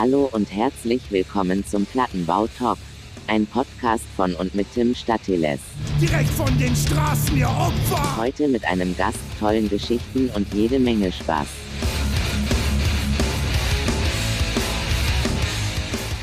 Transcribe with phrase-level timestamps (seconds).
[0.00, 2.78] Hallo und herzlich willkommen zum Plattenbau Talk.
[3.26, 5.60] Ein Podcast von und mit Tim Statiles.
[6.00, 8.16] Direkt von den Straßen, ihr Opfer!
[8.16, 11.46] Heute mit einem Gast, tollen Geschichten und jede Menge Spaß.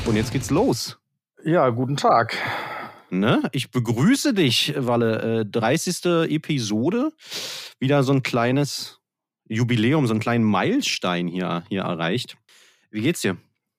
[0.06, 0.98] Und jetzt geht's los.
[1.44, 2.36] Ja, guten Tag.
[3.10, 3.44] Ne?
[3.52, 5.42] Ich begrüße dich, Walle.
[5.42, 6.04] Äh, 30.
[6.32, 7.12] Episode.
[7.78, 8.98] Wieder so ein kleines
[9.48, 12.36] Jubiläum, so einen kleinen Meilenstein hier, hier erreicht.
[12.90, 13.36] Wie geht's dir?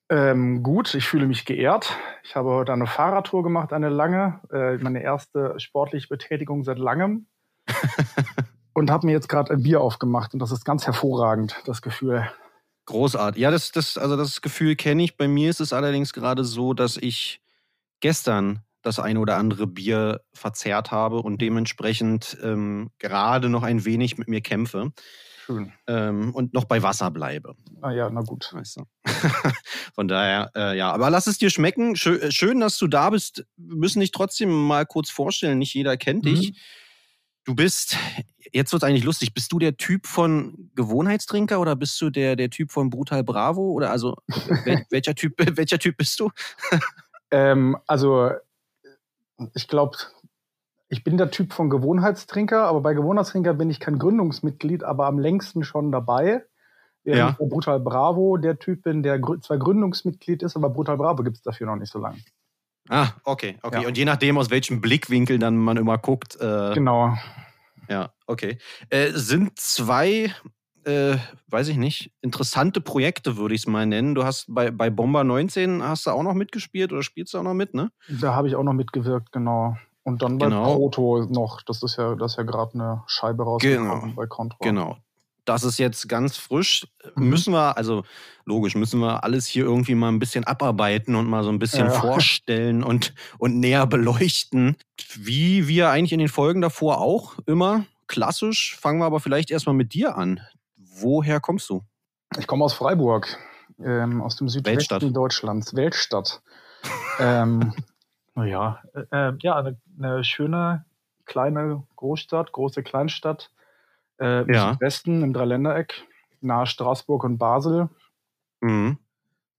[0.09, 1.95] Ähm, gut, ich fühle mich geehrt.
[2.23, 7.27] Ich habe heute eine Fahrradtour gemacht, eine lange, äh, meine erste sportliche Betätigung seit langem.
[8.73, 12.27] und habe mir jetzt gerade ein Bier aufgemacht und das ist ganz hervorragend, das Gefühl.
[12.85, 13.41] Großartig.
[13.41, 15.15] Ja, das, das, also das Gefühl kenne ich.
[15.15, 17.41] Bei mir ist es allerdings gerade so, dass ich
[17.99, 24.17] gestern das eine oder andere Bier verzehrt habe und dementsprechend ähm, gerade noch ein wenig
[24.17, 24.91] mit mir kämpfe.
[25.49, 25.73] Schön.
[25.87, 27.55] Ähm, und noch bei Wasser bleibe.
[27.81, 28.49] Ah ja, na gut.
[28.53, 28.83] Weißt du?
[29.95, 30.91] Von daher, äh, ja.
[30.91, 31.95] Aber lass es dir schmecken.
[31.95, 33.45] Schön, äh, schön, dass du da bist.
[33.57, 35.57] Wir müssen dich trotzdem mal kurz vorstellen.
[35.57, 36.35] Nicht jeder kennt Mhm.
[36.35, 36.61] dich.
[37.45, 37.97] Du bist,
[38.51, 42.35] jetzt wird es eigentlich lustig, bist du der Typ von Gewohnheitstrinker oder bist du der,
[42.35, 43.71] der Typ von Brutal Bravo?
[43.71, 44.17] Oder also
[44.65, 46.29] wel, welcher, typ, welcher Typ bist du?
[47.31, 48.31] Ähm, also,
[49.53, 49.95] ich glaube,
[50.89, 55.19] ich bin der Typ von Gewohnheitstrinker, aber bei Gewohnheitstrinker bin ich kein Gründungsmitglied, aber am
[55.19, 56.43] längsten schon dabei.
[57.05, 57.29] Ja.
[57.29, 61.37] ich Brutal Bravo der Typ bin, der grü- zwar Gründungsmitglied ist, aber Brutal Bravo gibt
[61.37, 62.17] es dafür noch nicht so lange.
[62.89, 63.81] Ah, okay, okay.
[63.83, 63.87] Ja.
[63.87, 67.13] Und je nachdem, aus welchem Blickwinkel dann man immer guckt, äh, Genau.
[67.87, 68.57] Ja, okay.
[68.89, 70.31] Äh, sind zwei,
[70.85, 71.15] äh,
[71.47, 74.13] weiß ich nicht, interessante Projekte, würde ich es mal nennen.
[74.13, 77.43] Du hast bei, bei Bomber 19 hast du auch noch mitgespielt oder spielst du auch
[77.43, 77.91] noch mit, ne?
[78.07, 79.75] Da habe ich auch noch mitgewirkt, genau.
[80.09, 80.75] Und dann bei Genau.
[80.75, 84.13] Proto noch, das ist ja, das ist ja gerade eine Scheibe rausgekommen Genau.
[84.15, 84.57] bei Contra.
[84.61, 84.97] Genau.
[85.45, 86.85] Das ist jetzt ganz frisch.
[87.15, 87.29] Mhm.
[87.29, 88.03] Müssen wir, also
[88.45, 91.87] logisch, müssen wir alles hier irgendwie mal ein bisschen abarbeiten und mal so ein bisschen
[91.87, 91.91] Ja.
[92.01, 94.75] vorstellen und, und näher beleuchten.
[95.15, 97.85] Wie wir eigentlich in den Folgen davor auch immer.
[98.07, 98.77] Klassisch.
[98.79, 100.39] Fangen wir aber vielleicht erstmal mit dir an.
[100.77, 101.81] Woher kommst du?
[102.37, 103.37] Ich komme aus Freiburg,
[103.83, 105.15] ähm, aus dem Südwesten Weltstadt.
[105.15, 106.41] Deutschlands, Weltstadt.
[107.19, 107.73] ähm,
[108.39, 110.85] naja, äh, ja, eine, eine schöne
[111.25, 113.51] kleine Großstadt, große Kleinstadt
[114.19, 114.71] äh, im Ja.
[114.71, 116.05] Südwesten, im Dreiländereck,
[116.41, 117.89] nahe Straßburg und Basel.
[118.61, 118.97] Mhm.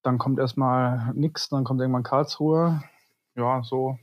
[0.03, 2.83] Dann kommt erstmal nix, dann kommt irgendwann Karlsruhe.
[3.37, 3.99] Ja, so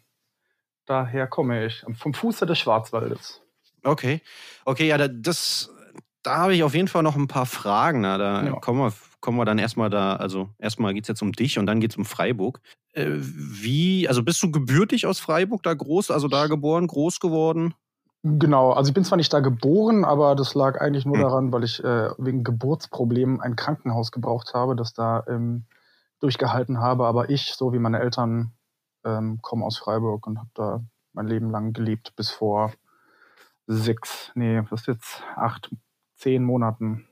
[0.85, 1.83] daher komme ich.
[1.95, 3.41] Vom Fuße des Schwarzwaldes.
[3.83, 4.21] Okay.
[4.65, 5.69] Okay, ja, da- das,
[6.23, 8.01] da habe ich auf jeden Fall noch ein paar Fragen.
[8.01, 8.51] Na, da Ja.
[8.59, 11.65] kommen, wir, kommen wir dann erstmal da, also erstmal geht es jetzt um dich und
[11.65, 12.61] dann geht es um Freiburg.
[12.97, 17.75] Äh, wie, also bist du gebürtig aus Freiburg da groß, also da geboren, groß geworden?
[18.23, 21.23] Genau, also ich bin zwar nicht da geboren, aber das lag eigentlich nur Hm.
[21.23, 25.65] daran, weil ich äh, wegen Geburtsproblemen ein Krankenhaus gebraucht habe, das da ähm,
[26.19, 27.05] durchgehalten habe.
[27.05, 28.53] Aber ich, so wie meine Eltern,
[29.05, 30.81] ähm, komme aus Freiburg und habe da
[31.13, 32.73] mein Leben lang gelebt, bis vor
[33.67, 35.69] sechs, nee, was ist jetzt, acht,
[36.15, 37.07] zehn Monaten.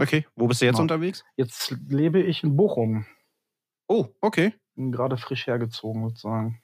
[0.00, 0.82] Okay, wo bist du jetzt Genau.
[0.82, 1.24] unterwegs?
[1.36, 3.04] Jetzt lebe ich in Bochum,
[3.88, 4.54] Oh, okay.
[4.76, 6.60] Gerade frisch hergezogen sozusagen.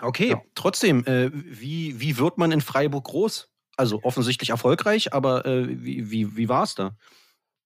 [0.00, 0.42] Okay, Ja.
[0.54, 3.48] trotzdem, äh, wie, wie wird man in Freiburg groß?
[3.78, 6.92] Also offensichtlich erfolgreich, aber äh, wie, wie, wie war es da?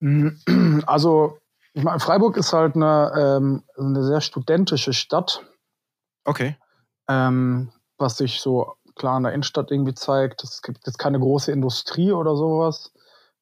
[0.86, 1.38] Also,
[1.75, 5.44] ich meine, Freiburg ist halt eine, ähm, eine sehr studentische Stadt.
[6.25, 6.56] Okay.
[7.09, 10.42] ähm, was sich so klar in der Innenstadt irgendwie zeigt.
[10.44, 12.92] Es gibt jetzt keine große Industrie oder sowas.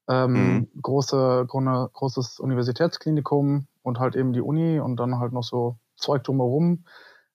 [0.09, 0.83] Ähm, Mhm.
[0.83, 6.23] große, große, großes Universitätsklinikum und halt eben die Uni und dann halt noch so Zeug
[6.25, 6.85] drumherum.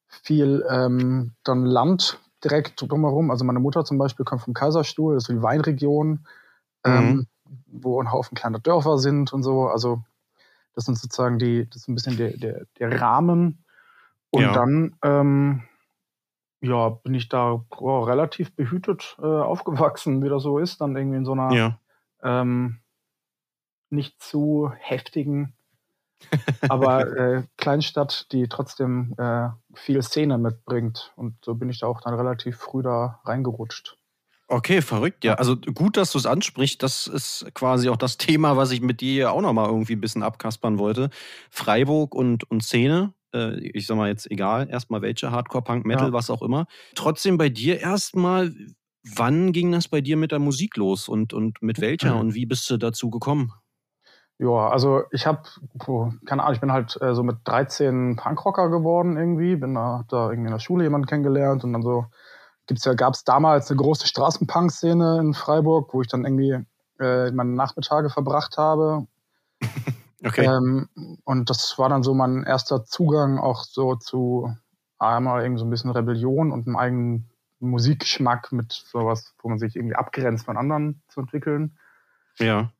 [0.07, 3.31] Viel ähm, dann Land direkt drumherum.
[3.31, 6.25] Also meine Mutter zum Beispiel kommt vom Kaiserstuhl, das ist die Weinregion,
[6.85, 7.27] ähm,
[7.67, 9.67] wo ein Haufen kleiner Dörfer sind und so.
[9.67, 10.03] Also
[10.75, 13.63] das sind sozusagen die, das ist ein bisschen der, der, der Rahmen.
[14.29, 14.53] Und Ja.
[14.53, 15.63] dann ähm,
[16.61, 21.17] ja, bin ich da oh, relativ behütet äh, aufgewachsen, wie das so ist, dann irgendwie
[21.17, 21.79] in so einer Ja.
[22.23, 22.79] ähm,
[23.89, 25.53] nicht zu heftigen,
[26.69, 31.13] aber äh, Kleinstadt, die trotzdem äh, viel Szene mitbringt.
[31.15, 33.97] Und so bin ich da auch dann relativ früh da reingerutscht.
[34.49, 35.35] Okay, verrückt, ja.
[35.35, 36.83] Also gut, dass du es ansprichst.
[36.83, 40.21] Das ist quasi auch das Thema, was ich mit dir auch nochmal irgendwie ein bisschen
[40.21, 41.09] abkaspern wollte.
[41.49, 43.13] Freiburg und, und Szene.
[43.33, 46.13] Äh, ich sag mal jetzt egal, erstmal welche, Hardcore, Punk, Metal, Ja.
[46.13, 46.67] was auch immer.
[46.93, 48.53] Trotzdem bei dir erstmal,
[49.15, 52.19] wann ging das bei dir mit der Musik los und, und mit welcher Mhm.
[52.19, 53.53] und wie bist du dazu gekommen?
[54.43, 55.41] Ja, also ich habe,
[56.25, 60.31] keine Ahnung, ich bin halt äh, so mit 13 Punkrocker geworden irgendwie, bin da, da
[60.31, 62.07] irgendwie in der Schule jemanden kennengelernt und dann so
[62.67, 66.59] gibt's ja, gab es damals eine große Straßenpunk-Szene in Freiburg, wo ich dann irgendwie
[66.99, 69.07] äh, meine Nachmittage verbracht habe.
[70.25, 70.45] Okay.
[70.45, 70.87] Ähm,
[71.25, 74.55] und das war dann so mein erster Zugang auch so zu
[74.97, 77.29] einmal irgendwie so ein bisschen Rebellion und einem eigenen
[77.59, 81.77] Musikgeschmack mit sowas, wo man sich irgendwie abgrenzt von anderen zu entwickeln.
[82.39, 82.71] ja.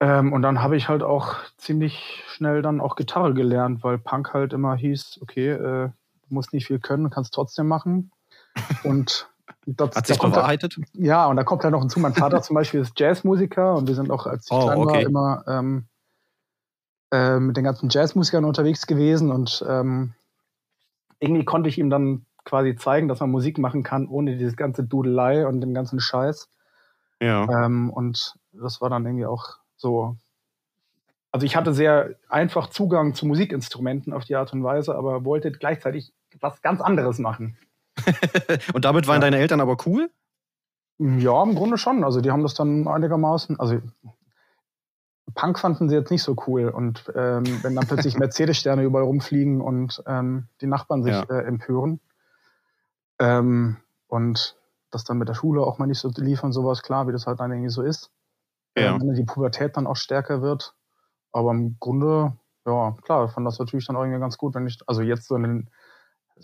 [0.00, 4.34] Ähm, und dann habe ich halt auch ziemlich schnell dann auch Gitarre gelernt, weil Punk
[4.34, 8.10] halt immer hieß, okay, äh, du musst nicht viel können, kannst trotzdem machen.
[8.84, 9.28] Und
[9.66, 10.76] das, Hat sich bewahrheitet?
[10.92, 13.96] ja, und da kommt halt noch hinzu, mein Vater zum Beispiel ist Jazzmusiker und wir
[13.96, 15.02] sind auch, als ich Oh, klein war, okay.
[15.02, 15.84] immer ähm,
[17.12, 20.14] äh, mit den ganzen Jazzmusikern unterwegs gewesen und ähm,
[21.18, 24.84] irgendwie konnte ich ihm dann quasi zeigen, dass man Musik machen kann, ohne dieses ganze
[24.84, 26.48] Dudelei und den ganzen Scheiß.
[27.20, 27.64] Ja.
[27.64, 30.16] Ähm, und das war dann irgendwie auch so.
[31.32, 35.52] Also ich hatte sehr einfach Zugang zu Musikinstrumenten auf die Art und Weise, aber wollte
[35.52, 37.58] gleichzeitig was ganz anderes machen.
[38.74, 39.20] Und damit waren Ja.
[39.20, 40.10] deine Eltern aber cool?
[40.98, 42.04] Ja, im Grunde schon.
[42.04, 43.80] Also die haben das dann einigermaßen, also
[45.34, 46.68] Punk fanden sie jetzt nicht so cool.
[46.68, 51.22] Und ähm, wenn dann plötzlich Mercedes-Sterne überall rumfliegen und ähm, die Nachbarn sich Ja.
[51.24, 52.00] äh, empören.
[53.18, 53.76] Ähm,
[54.08, 54.56] und
[54.90, 57.26] das dann mit der Schule auch mal nicht so lief und sowas, klar, wie das
[57.26, 58.10] halt dann irgendwie so ist.
[58.76, 58.98] Ja.
[59.00, 60.74] Wenn die Pubertät dann auch stärker wird.
[61.32, 62.32] Aber im Grunde,
[62.66, 65.36] ja, klar, fand das natürlich dann auch irgendwie ganz gut, wenn ich, also jetzt so
[65.36, 65.70] in den,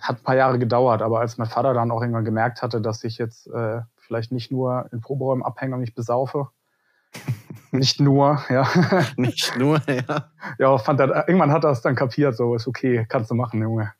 [0.00, 3.04] hat ein paar Jahre gedauert, aber als mein Vater dann auch irgendwann gemerkt hatte, dass
[3.04, 6.48] ich jetzt äh, vielleicht nicht nur in Proberäumen abhänge und mich besaufe,
[7.72, 8.66] nicht nur, ja,
[9.16, 10.30] Nicht nur, ja.
[10.58, 13.60] ja, fand er, irgendwann hat er es dann kapiert, so ist okay, kannst du machen,
[13.60, 13.92] Junge.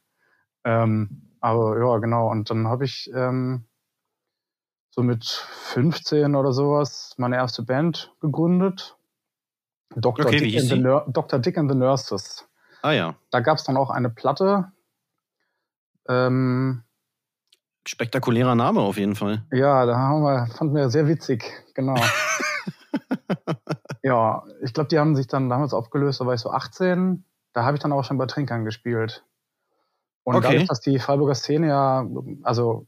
[0.65, 3.65] Ähm, aber ja, genau, und dann habe ich ähm,
[4.95, 8.97] so mit 15 oder sowas meine erste Band gegründet.
[9.97, 10.27] Dr.
[10.27, 10.79] Okay, Dick, and the?
[10.79, 11.39] Nur- Dr.
[11.39, 12.47] Dick and the Nurses.
[12.83, 13.15] Ah ja.
[13.31, 14.71] Da gab es dann auch eine Platte.
[16.09, 16.83] Ähm,
[17.87, 19.45] Spektakulärer Name auf jeden Fall.
[19.51, 21.97] ja, da haben wir, fanden wir sehr witzig, genau.
[24.03, 27.25] ja, ich glaube, die haben sich dann damals aufgelöst, da war ich so 18.
[27.55, 29.25] Da habe ich dann auch schon bei Trinkern gespielt.
[30.25, 30.47] Und Okay.
[30.49, 32.07] dadurch, dass die Freiburger Szene ja,
[32.43, 32.87] also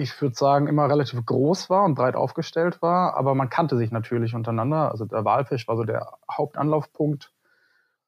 [0.00, 3.90] ich würde sagen, immer relativ groß war und breit aufgestellt war, aber man kannte sich
[3.90, 4.90] natürlich untereinander.
[4.90, 7.32] Also der Walfisch war so der Hauptanlaufpunkt.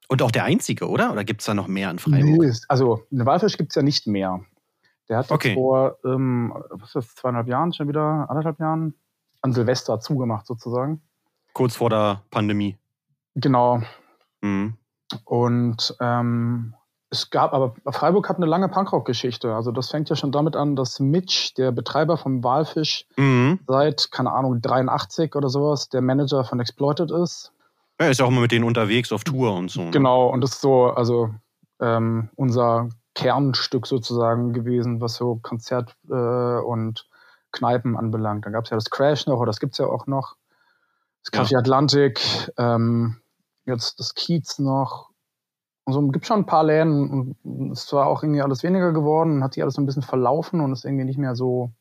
[0.09, 1.13] Und auch der einzige, oder?
[1.13, 2.25] Oder gibt es da noch mehr in Freiburg?
[2.25, 4.41] Nee, also eine Walfisch gibt es ja nicht mehr.
[5.09, 5.55] Der hat Okay.
[5.55, 8.95] vor, ähm, was ist das, zweieinhalb Jahren schon wieder, anderthalb Jahren,
[9.43, 11.03] an Silvester zugemacht sozusagen.
[11.53, 12.79] Kurz vor der Pandemie.
[13.35, 13.83] Genau.
[14.41, 14.79] Mhm.
[15.25, 16.75] Und ähm,
[17.13, 19.55] es gab, aber Freiburg hat eine lange Punkrock-Geschichte.
[19.55, 23.61] Also das fängt ja schon damit an, dass Mitch, der Betreiber vom Walfisch, Mhm.
[23.69, 27.53] seit, keine Ahnung, 83 oder sowas, der Manager von Exploited ist.
[27.99, 29.83] Er ist ja auch immer mit denen unterwegs auf Tour und so.
[29.83, 29.91] ne?
[29.93, 31.31] Genau, und das ist so, also
[31.81, 37.07] ähm, unser Kernstück sozusagen gewesen, was so Konzert äh, und
[37.53, 38.47] Kneipen anbelangt.
[38.47, 40.37] Dann gab es ja das Crash noch, oder das gibt es ja auch noch.
[41.23, 41.59] Das Café Ja.
[41.59, 42.21] Atlantik,
[42.57, 43.17] ähm,
[43.67, 45.11] jetzt das Kiez noch.
[45.87, 49.43] Und so gibt schon ein paar Läden und es war auch irgendwie alles weniger geworden
[49.43, 51.73] hat sich alles so ein bisschen verlaufen und ist irgendwie nicht mehr so,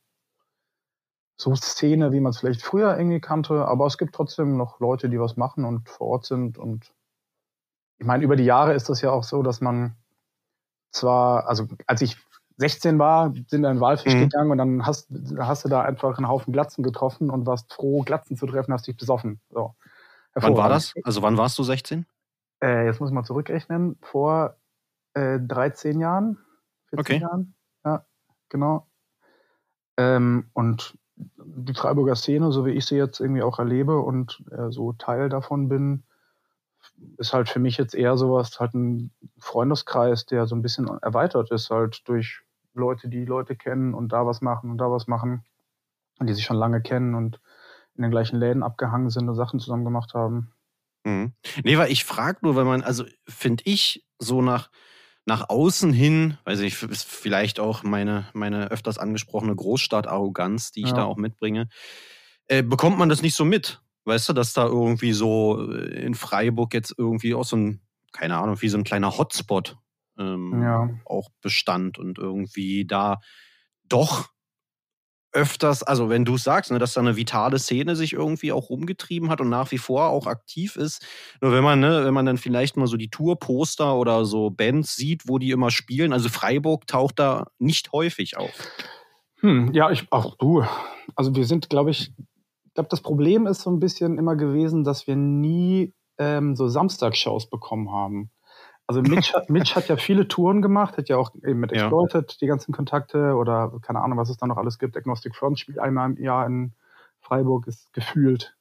[1.37, 3.65] so Szene, wie man es vielleicht früher irgendwie kannte.
[3.65, 6.93] Aber es gibt trotzdem noch Leute, die was machen und vor Ort sind und
[7.99, 9.95] ich meine, über die Jahre ist das ja auch so, dass man
[10.91, 12.17] zwar, also als ich
[12.57, 14.19] 16 war, sind wir in Walfisch Mhm.
[14.19, 15.09] gegangen und dann hast,
[15.39, 18.87] hast du da einfach einen Haufen Glatzen getroffen und warst froh, Glatzen zu treffen, hast
[18.87, 19.41] dich besoffen.
[19.51, 19.75] So.
[20.35, 20.93] Wann war das?
[21.03, 22.05] Also wann warst du 16?
[22.61, 23.97] Äh, jetzt muss ich mal zurückrechnen.
[24.01, 24.57] Vor
[25.13, 26.37] äh, 13 Jahren,
[26.89, 27.21] 14 Okay.
[27.21, 27.55] Jahren.
[27.83, 28.05] Ja,
[28.49, 28.87] genau.
[29.97, 34.71] Ähm, und die Freiburger Szene, so wie ich sie jetzt irgendwie auch erlebe und äh,
[34.71, 36.03] so Teil davon bin,
[37.17, 41.51] ist halt für mich jetzt eher sowas, halt ein Freundeskreis, der so ein bisschen erweitert
[41.51, 42.41] ist, halt durch
[42.73, 45.43] Leute, die Leute kennen und da was machen und da was machen
[46.19, 47.39] und die sich schon lange kennen und
[47.95, 50.53] in den gleichen Läden abgehangen sind und Sachen zusammen gemacht haben.
[51.03, 51.33] Mhm.
[51.63, 54.69] Nee, weil ich frage nur, weil man, also finde ich, so nach,
[55.25, 60.89] nach außen hin, weiß ich, ist vielleicht auch meine, meine öfters angesprochene Großstadt-Arroganz, die ich
[60.89, 60.95] Ja.
[60.97, 61.69] da auch mitbringe,
[62.47, 63.81] äh, bekommt man das nicht so mit.
[64.05, 67.81] Weißt du, dass da irgendwie so äh, in Freiburg jetzt irgendwie auch so ein,
[68.13, 69.77] keine Ahnung, wie so ein kleiner Hotspot
[70.17, 70.89] ähm, Ja.
[71.05, 73.19] auch bestand und irgendwie da
[73.83, 74.29] doch
[75.33, 79.29] öfters, also wenn du sagst, ne, dass da eine vitale Szene sich irgendwie auch rumgetrieben
[79.29, 81.05] hat und nach wie vor auch aktiv ist.
[81.41, 84.95] Nur wenn man, ne, wenn man dann vielleicht mal so die Tourposter oder so Bands
[84.95, 88.53] sieht, wo die immer spielen, also Freiburg taucht da nicht häufig auf.
[89.39, 90.63] Hm, ja, ich, auch du.
[91.15, 92.11] Also wir sind, glaube ich,
[92.65, 96.67] ich glaube, das Problem ist so ein bisschen immer gewesen, dass wir nie ähm, so
[96.67, 98.29] Samstagsshows bekommen haben.
[98.97, 101.83] Also Mitch, hat- Mitch hat ja viele Touren gemacht, hat ja auch eben mit Ja.
[101.83, 104.97] Exploited die ganzen Kontakte oder keine Ahnung, was es da noch alles gibt.
[104.97, 106.73] Agnostic Front spielt einmal im Jahr in
[107.21, 108.55] Freiburg, ist gefühlt.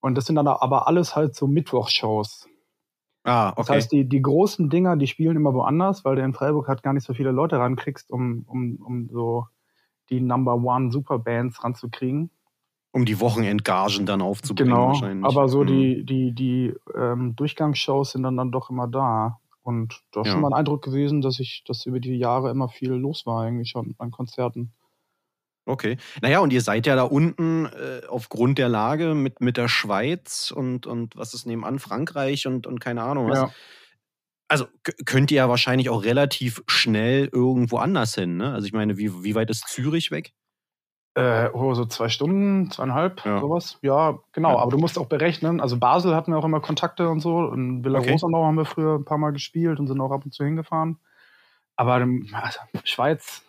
[0.00, 2.48] Und das sind dann aber alles halt so Mittwochshows.
[3.24, 3.54] Ah, okay.
[3.56, 6.84] Das heißt, die, die großen Dinger, die spielen immer woanders, weil du in Freiburg halt
[6.84, 9.46] gar nicht so viele Leute rankriegst, um, um, um so
[10.10, 12.30] die Number One Superbands ranzukriegen.
[12.92, 14.86] um die Wochenendgagen dann aufzubringen Genau.
[14.88, 15.24] wahrscheinlich.
[15.26, 15.66] Aber so Mhm.
[15.66, 19.38] die, die, die ähm, Durchgangsshows sind dann, dann doch immer da.
[19.66, 20.32] Und da ist Ja.
[20.34, 23.42] schon mal ein Eindruck gewesen, dass ich, dass über die Jahre immer viel los war,
[23.42, 24.72] eigentlich schon an Konzerten.
[25.68, 25.96] Okay.
[26.22, 30.52] Naja, und ihr seid ja da unten äh, aufgrund der Lage mit, mit der Schweiz
[30.52, 33.38] und, und was ist nebenan, Frankreich und, und keine Ahnung was.
[33.40, 33.50] Ja.
[34.48, 34.66] Also
[35.06, 38.52] könnt ihr ja wahrscheinlich auch relativ schnell irgendwo anders hin, ne?
[38.52, 40.32] Also ich meine, wie, wie weit ist Zürich weg?
[41.16, 43.40] Äh, oh, so zwei Stunden, zweieinhalb, Ja.
[43.40, 43.78] sowas.
[43.80, 44.50] Ja, genau.
[44.50, 44.58] Ja.
[44.58, 45.60] Aber du musst auch berechnen.
[45.62, 47.50] Also Basel hatten wir auch immer Kontakte und so.
[47.52, 48.12] In Villa Okay.
[48.12, 50.98] Rosenau haben wir früher ein paar Mal gespielt und sind auch ab und zu hingefahren.
[51.74, 53.42] Aber ähm, also, Schweiz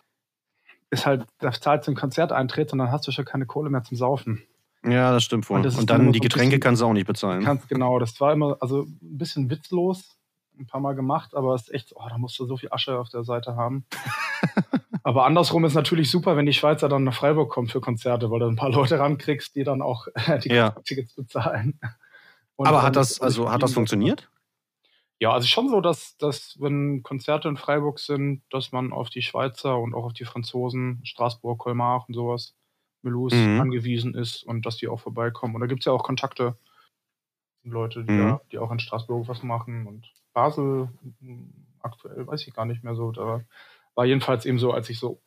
[0.90, 3.82] ist halt, da zahlst du einen Konzerteintritt und dann hast du schon keine Kohle mehr
[3.82, 4.42] zum Saufen.
[4.84, 5.56] Ja, das stimmt wohl.
[5.56, 7.44] Und Und, das dann dann die Getränke bisschen- kannst du auch nicht bezahlen.
[7.44, 7.98] Ganz genau.
[7.98, 10.17] Das war immer, also ein bisschen witzlos.
[10.58, 12.98] Ein paar Mal gemacht, aber es ist echt, oh, da musst du so viel Asche
[12.98, 13.84] auf der Seite haben.
[15.04, 18.40] aber andersrum ist natürlich super, wenn die Schweizer dann nach Freiburg kommen für Konzerte, weil
[18.40, 20.70] du ein paar Leute rankriegst, die dann auch äh, die Ja.
[20.84, 21.78] Tickets bezahlen.
[22.56, 24.28] Und Aber hat das, also hat das funktioniert?
[25.20, 29.22] Ja, also schon so, dass, dass wenn Konzerte in Freiburg sind, dass man auf die
[29.22, 32.54] Schweizer und auch auf die Franzosen, Straßburg, Colmar und sowas,
[33.02, 33.60] Melus Mhm.
[33.60, 35.54] angewiesen ist und dass die auch vorbeikommen.
[35.54, 36.56] Und da gibt es ja auch Kontakte,
[37.64, 38.18] Leute, die, Mhm.
[38.18, 40.88] da, die auch in Straßburg was machen und Basel
[41.80, 43.10] aktuell weiß ich gar nicht mehr so.
[43.10, 43.40] Da
[43.96, 45.20] war jedenfalls eben so, als ich so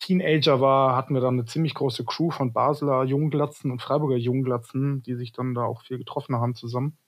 [0.00, 5.02] Teenager war, hatten wir dann eine ziemlich große Crew von Basler Jungglatzen und Freiburger Jungglatzen,
[5.02, 6.98] die sich dann da auch viel getroffen haben zusammen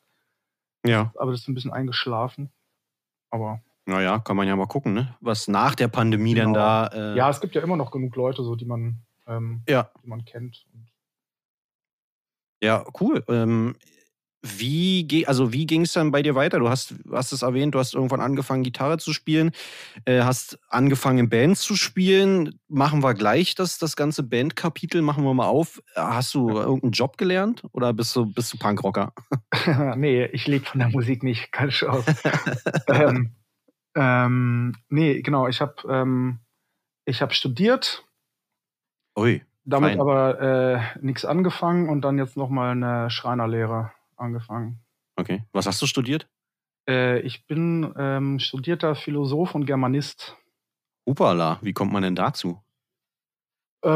[0.86, 1.12] Ja.
[1.16, 2.52] aber das ist ein bisschen eingeschlafen.
[3.30, 5.16] Aber Naja, kann man ja mal gucken, ne?
[5.20, 6.44] Was nach der Pandemie Genau.
[6.44, 6.86] denn da.
[6.86, 9.90] Äh, ja, es gibt ja immer noch genug Leute, so die man, ähm, Ja.
[10.02, 10.64] die man kennt.
[12.62, 13.22] Ja, cool.
[13.28, 13.76] Ähm,
[14.58, 16.58] wie also wie ging es dann bei dir weiter?
[16.58, 19.52] Du hast, hast es erwähnt, du hast irgendwann angefangen, Gitarre zu spielen,
[20.04, 22.58] äh, hast angefangen, in Bands zu spielen.
[22.68, 25.82] Machen wir gleich das, das ganze Bandkapitel, machen wir mal auf.
[25.94, 29.12] Hast du irgendeinen Job gelernt oder bist du, bist du Punkrocker?
[29.96, 32.14] nee, ich lebe von der Musik nicht, keine Chance.
[32.88, 33.34] ähm,
[33.96, 36.40] ähm, nee, genau, ich habe ähm,
[37.04, 38.04] ich hab studiert,
[39.18, 39.42] Ui.
[39.64, 40.00] damit Fein.
[40.00, 44.80] aber äh, nichts angefangen und dann jetzt nochmal eine Schreinerlehre angefangen.
[45.16, 45.44] Okay.
[45.52, 46.28] Was hast du studiert?
[46.88, 50.36] Äh, ich bin ähm, studierter Philosoph und Germanist.
[51.04, 52.62] Upala, wie kommt man denn dazu?
[53.84, 53.88] Äh,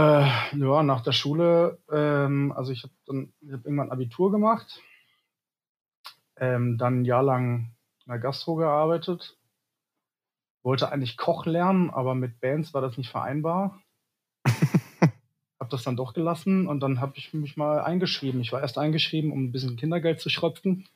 [0.57, 4.81] ja, nach der Schule, ähm, also ich habe dann ich hab irgendwann Abitur gemacht,
[6.37, 7.75] ähm, dann ein Jahr lang
[8.05, 9.37] in der Gastro gearbeitet,
[10.62, 13.81] wollte eigentlich Koch lernen, aber mit Bands war das nicht vereinbar.
[15.71, 18.41] habe das dann doch gelassen und dann habe ich mich mal eingeschrieben.
[18.41, 20.89] Ich war erst eingeschrieben, um ein bisschen Kindergeld zu schröpfen.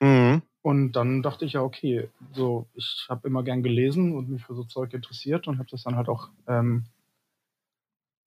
[0.00, 0.42] Mhm.
[0.62, 4.54] Und dann dachte ich ja, okay, so, ich habe immer gern gelesen und mich für
[4.54, 6.84] so Zeug interessiert und habe das dann halt auch, ähm,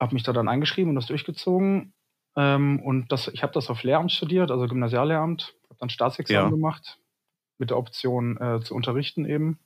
[0.01, 1.93] habe mich da dann eingeschrieben und das durchgezogen.
[2.35, 6.49] Ähm, und das, ich habe das auf Lehramt studiert, also Gymnasiallehramt, habe dann Staatsexamen Ja.
[6.49, 6.99] gemacht,
[7.57, 9.59] mit der Option äh, zu unterrichten eben.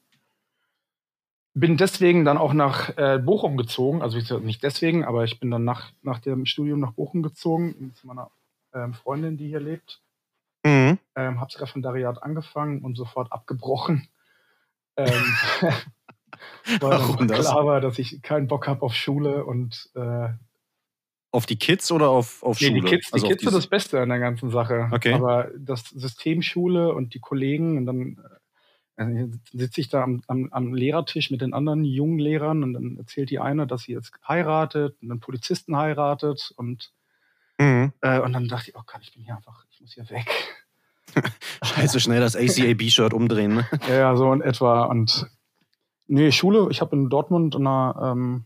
[1.56, 5.52] Bin deswegen dann auch nach äh, Bochum gezogen, also ich, nicht deswegen, aber ich bin
[5.52, 8.32] dann nach, nach dem Studium nach Bochum gezogen, zu meiner
[8.74, 10.02] ähm, Freundin, die hier lebt
[10.66, 10.98] Mhm.
[11.16, 14.08] ähm, habe das Referendariat angefangen und sofort abgebrochen.
[14.96, 15.12] Ähm,
[15.62, 15.84] weil
[16.80, 17.42] Warum das?
[17.42, 20.30] klar war, dass ich keinen Bock habe auf Schule und äh,
[21.32, 22.82] Auf die Kids oder auf, auf nee, Schule?
[22.82, 24.90] die Kids, die Also auf Kids sind das Beste an der ganzen Sache.
[24.92, 25.14] Okay.
[25.14, 28.18] Aber das System Schule und die Kollegen und dann
[28.98, 32.98] äh, sitze ich da am, am, am Lehrertisch mit den anderen jungen Lehrern und dann
[32.98, 36.92] erzählt die eine, dass sie jetzt heiratet und einen Polizisten heiratet und
[37.60, 37.94] Mhm.
[38.02, 40.28] äh, und dann dachte ich, oh Gott, ich bin hier einfach, ich muss hier weg.
[41.64, 43.56] Scheiße, schnell das ACAB-Shirt umdrehen.
[43.56, 43.68] Ne?
[43.88, 44.86] Ja, ja, so in etwa.
[44.86, 45.28] Und
[46.08, 48.46] nee, Schule, ich habe in Dortmund in einer ähm,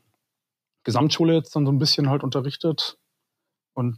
[0.84, 2.98] Gesamtschule jetzt dann so ein bisschen halt unterrichtet.
[3.74, 3.98] Und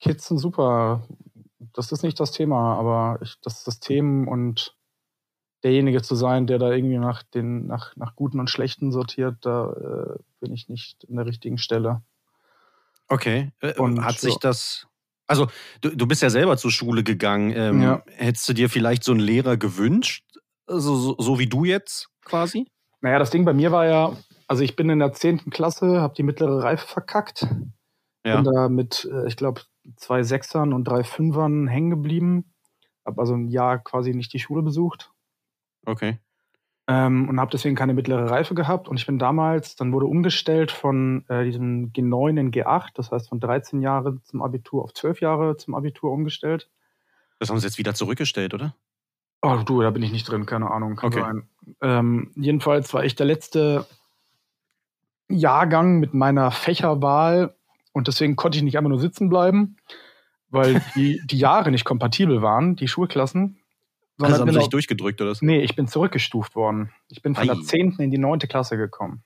[0.00, 1.06] Kids sind super.
[1.72, 4.75] Das ist nicht das Thema, aber ich, das System und
[5.64, 9.72] derjenige zu sein, der da irgendwie nach den, nach, nach Guten und Schlechten sortiert, da
[9.72, 12.02] äh, bin ich nicht in der richtigen Stelle.
[13.08, 13.52] Okay.
[13.60, 14.38] Äh, Und hat sich so.
[14.40, 14.86] das.
[15.26, 15.48] Also,
[15.80, 17.52] du, du bist ja selber zur Schule gegangen.
[17.56, 18.02] Ähm, Ja.
[18.06, 20.24] Hättest du dir vielleicht so einen Lehrer gewünscht?
[20.66, 22.66] Also, so, so wie du jetzt quasi?
[23.00, 24.16] Naja, das Ding bei mir war ja,
[24.48, 25.50] also ich bin in der 10.
[25.50, 27.46] Klasse, habe die mittlere Reife verkackt.
[28.24, 28.36] Ja.
[28.40, 29.62] Bin da mit, äh, ich glaube,
[29.96, 32.52] zwei Sechsern und drei Fünfern hängen geblieben.
[33.04, 35.12] Habe also ein Jahr quasi nicht die Schule besucht
[35.86, 36.18] Okay.
[36.88, 38.86] ähm, und habe deswegen keine mittlere Reife gehabt.
[38.88, 43.28] Und ich bin damals, dann wurde umgestellt von äh, diesem G9 in G8, das heißt
[43.28, 46.68] von 13 Jahre zum Abitur auf 12 Jahre zum Abitur umgestellt.
[47.38, 48.74] Das haben sie jetzt wieder zurückgestellt, oder?
[49.42, 50.96] Oh, du, da bin ich nicht drin, keine Ahnung.
[50.96, 51.20] Kann Okay.
[51.20, 51.48] sein.
[51.82, 53.86] Ähm, jedenfalls war ich der letzte
[55.28, 57.54] Jahrgang mit meiner Fächerwahl
[57.92, 59.76] und deswegen konnte ich nicht einfach nur sitzen bleiben,
[60.50, 63.58] weil die, die Jahre nicht kompatibel waren, die Schulklassen.
[64.20, 65.44] Also haben sie auch- dich durchgedrückt oder so?
[65.44, 66.90] Nee, ich bin zurückgestuft worden.
[67.08, 67.54] Ich bin von Ei.
[67.54, 67.96] der 10.
[67.98, 68.38] in die 9.
[68.40, 69.22] Klasse gekommen.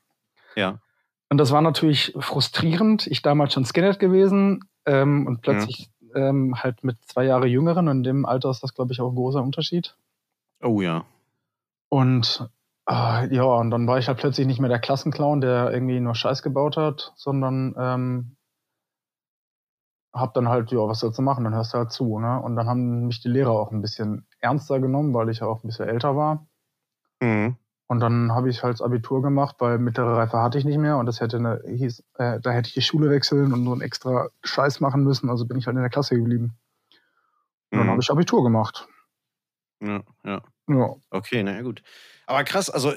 [0.56, 0.80] Ja.
[1.28, 3.06] Und das war natürlich frustrierend.
[3.06, 7.86] Ich damals schon Skinhead gewesen ähm, und plötzlich ähm, halt mit zwei Jahre Jüngeren.
[7.86, 9.96] Und in dem Alter ist das, glaube ich, auch ein großer Unterschied.
[10.60, 11.04] Oh ja.
[11.88, 12.48] Und
[12.88, 16.16] äh, ja, und dann war ich halt plötzlich nicht mehr der Klassenclown, der irgendwie nur
[16.16, 18.36] Scheiß gebaut hat, sondern ähm,
[20.12, 21.44] hab dann halt, ja, was sollst du machen?
[21.44, 22.40] Dann hörst du halt zu, ne?
[22.42, 25.62] Und dann haben mich die Lehrer auch ein bisschen ernster genommen, weil ich ja auch
[25.62, 26.46] ein bisschen älter war.
[27.22, 27.56] Mhm.
[27.88, 30.96] Und dann habe ich halt das Abitur gemacht, weil mittlere Reife hatte ich nicht mehr
[30.98, 33.80] und das hätte eine, hieß, äh, da hätte ich die Schule wechseln und so einen
[33.80, 35.28] extra Scheiß machen müssen.
[35.28, 36.52] Also bin ich halt in der Klasse geblieben.
[37.72, 37.90] Und dann Mhm.
[37.90, 38.86] habe ich Abitur gemacht.
[39.82, 40.42] Ja, ja.
[40.68, 40.94] Ja.
[41.10, 41.82] Okay, naja, gut.
[42.26, 42.92] Aber krass, also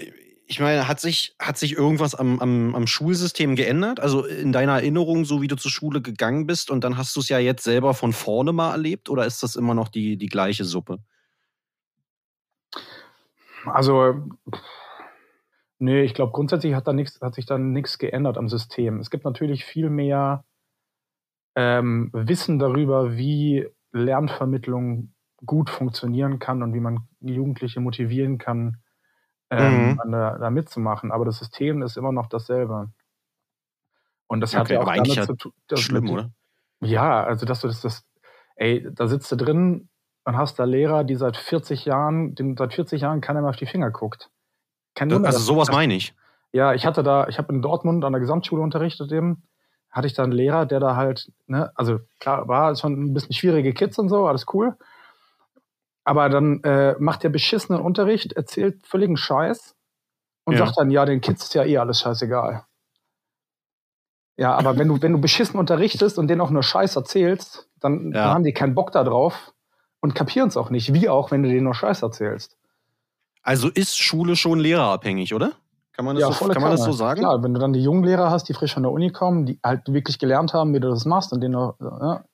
[0.46, 4.00] ich meine, hat sich, hat sich irgendwas am, am, am Schulsystem geändert?
[4.00, 7.22] Also in deiner Erinnerung, so wie du zur Schule gegangen bist und dann hast du
[7.22, 10.28] es ja jetzt selber von vorne mal erlebt oder ist das immer noch die, die
[10.28, 11.00] gleiche Suppe?
[13.65, 14.27] Also,
[15.79, 19.00] nee, ich glaube, grundsätzlich hat, da nix, hat sich da nichts geändert am System.
[19.00, 20.43] Es gibt natürlich viel mehr
[21.55, 25.13] ähm, Wissen darüber, wie Lernvermittlung
[25.46, 28.77] gut funktionieren kann und wie man Jugendliche motivieren kann,
[29.51, 30.12] ähm, Mhm.
[30.12, 31.12] der, da mitzumachen.
[31.12, 32.91] Aber das System ist immer noch dasselbe.
[34.27, 35.53] Und das hat Okay, ja auch damit ja zu tun.
[35.75, 36.32] Schlimm, mit- oder?
[36.82, 38.05] ja, also dass du das, das,
[38.55, 39.89] ey, da sitzt du drin
[40.25, 43.56] und hast da Lehrer, die seit 40 Jahren, dem seit 40 Jahren keiner mehr auf
[43.56, 44.30] die Finger guckt.
[44.96, 46.13] Kein Wunder, Also sowas meine ich.
[46.51, 49.44] Ja, ich hatte da, ich habe in Dortmund an der Gesamtschule unterrichtet eben,
[49.89, 53.34] hatte ich da einen Lehrer, der da halt, ne, also klar, war schon ein bisschen
[53.34, 54.77] schwierige Kids und so, alles cool.
[56.03, 59.75] Aber dann äh, macht der beschissenen Unterricht, erzählt völligen Scheiß
[60.44, 60.65] und Ja.
[60.65, 62.66] sagt dann, ja, den Kids ist ja eh alles scheißegal.
[64.36, 68.12] Ja, aber wenn du, wenn du beschissen unterrichtest und denen auch nur Scheiß erzählst, dann,
[68.12, 68.24] Ja.
[68.24, 69.53] dann haben die keinen Bock da drauf
[70.03, 70.94] und kapieren es auch nicht.
[70.94, 72.57] Wie auch, wenn du denen nur Scheiß erzählst.
[73.42, 75.53] Also ist Schule schon lehrerabhängig, oder?
[75.94, 77.22] Kann man das, so, volle kann man das so sagen?
[77.22, 79.59] Klar, wenn du dann die jungen Lehrer hast, die frisch von der Uni kommen, die
[79.63, 82.25] halt wirklich gelernt haben, wie du das machst und denen auch, ja,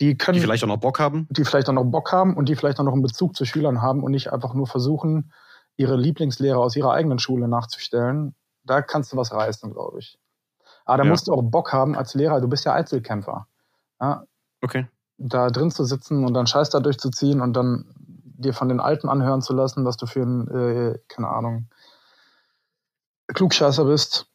[0.00, 1.26] die können, Die vielleicht auch noch Bock haben?
[1.30, 3.82] die vielleicht auch noch Bock haben und die vielleicht auch noch einen Bezug zu Schülern
[3.82, 5.32] haben und nicht einfach nur versuchen,
[5.76, 8.34] ihre Lieblingslehrer aus ihrer eigenen Schule nachzustellen.
[8.64, 10.18] Da kannst du was reißen, glaube ich.
[10.86, 11.10] Aber da Ja.
[11.10, 12.40] musst du auch Bock haben als Lehrer.
[12.40, 13.46] Du bist ja Einzelkämpfer.
[14.00, 14.24] Ja,
[14.62, 14.86] Okay.
[15.18, 19.08] Da drin zu sitzen und dann Scheiß da durchzuziehen und dann dir von den Alten
[19.08, 21.66] anhören zu lassen, dass du für ein, äh, keine Ahnung,
[23.28, 24.26] Klugscheißer bist.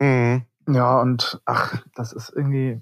[0.00, 0.42] Mhm.
[0.68, 2.80] Ja, und ach, das ist irgendwie,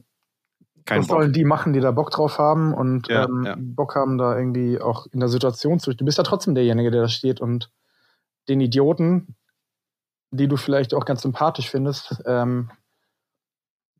[0.87, 1.19] Kein was Bock.
[1.19, 3.57] sollen die machen, die da Bock drauf haben und Ja, ähm, ja.
[3.59, 5.93] Bock haben, da irgendwie auch in der Situation zu.
[5.93, 7.71] Du bist ja trotzdem derjenige, der da steht und
[8.49, 9.35] den Idioten,
[10.31, 12.71] die du vielleicht auch ganz sympathisch findest, ähm,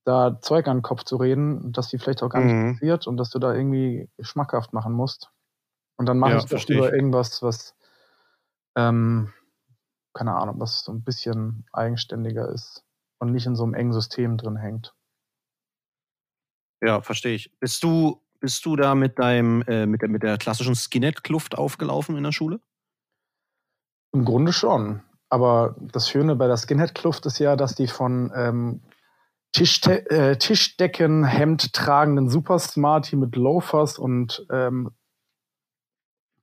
[0.05, 2.59] da Zeug an den Kopf zu reden, dass die vielleicht auch gar nicht Mhm.
[2.59, 5.31] interessiert und dass du da irgendwie schmackhaft machen musst.
[5.99, 7.77] Und dann mache Ja, ich doch lieber irgendwas, was,
[8.77, 9.33] ähm,
[10.15, 12.85] keine Ahnung, was so ein bisschen eigenständiger ist
[13.19, 14.95] und nicht in so einem engen System drin hängt.
[16.83, 17.51] Ja, verstehe ich.
[17.61, 22.17] Bist du, bist du da mit deinem, äh, mit der, mit der klassischen Skinhead-Kluft aufgelaufen
[22.17, 22.61] in der Schule?
[24.13, 25.03] Im Grunde schon.
[25.29, 28.81] Aber das Schöne bei der Skinhead-Kluft ist ja, dass die von ähm,
[29.55, 34.91] Tischde äh, Tischdeckenhemd tragenden Super Smarty mit Loafers und ähm,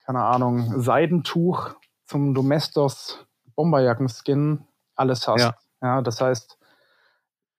[0.06, 1.72] keine Ahnung, Seidentuch
[2.06, 5.42] zum Domestos Bomberjacken-Skin alles hast.
[5.42, 5.56] Ja.
[5.82, 6.02] Ja.
[6.02, 6.58] das heißt,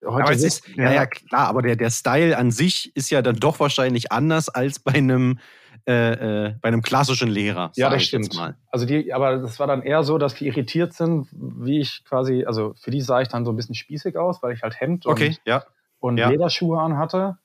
[0.05, 3.21] heute aber es ist, ja, ja, klar, aber der, der Style an sich ist ja
[3.21, 5.39] dann doch wahrscheinlich anders als bei einem,
[5.87, 7.71] äh, äh, bei einem klassischen Lehrer.
[7.75, 8.33] Ja, das stimmt.
[8.35, 8.55] Mal.
[8.71, 12.45] Also die, aber das war dann eher so, dass die irritiert sind, wie ich quasi,
[12.45, 15.05] also für die sah ich dann so ein bisschen spießig aus, weil ich halt Hemd
[15.05, 15.57] Okay, ja,
[15.99, 16.29] und, und Ja.
[16.29, 17.37] Lederschuhe anhatte.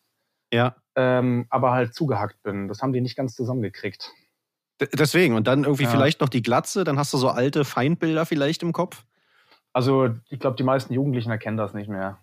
[0.53, 0.75] ja.
[0.97, 2.69] ähm, aber halt zugehackt bin.
[2.69, 4.11] Das haben die nicht ganz zusammengekriegt.
[4.81, 5.91] D- Deswegen, und dann irgendwie Ja.
[5.91, 9.05] vielleicht noch die Glatze, dann hast du so alte Feindbilder vielleicht im Kopf.
[9.73, 12.19] Also ich glaube, die meisten Jugendlichen erkennen das nicht mehr.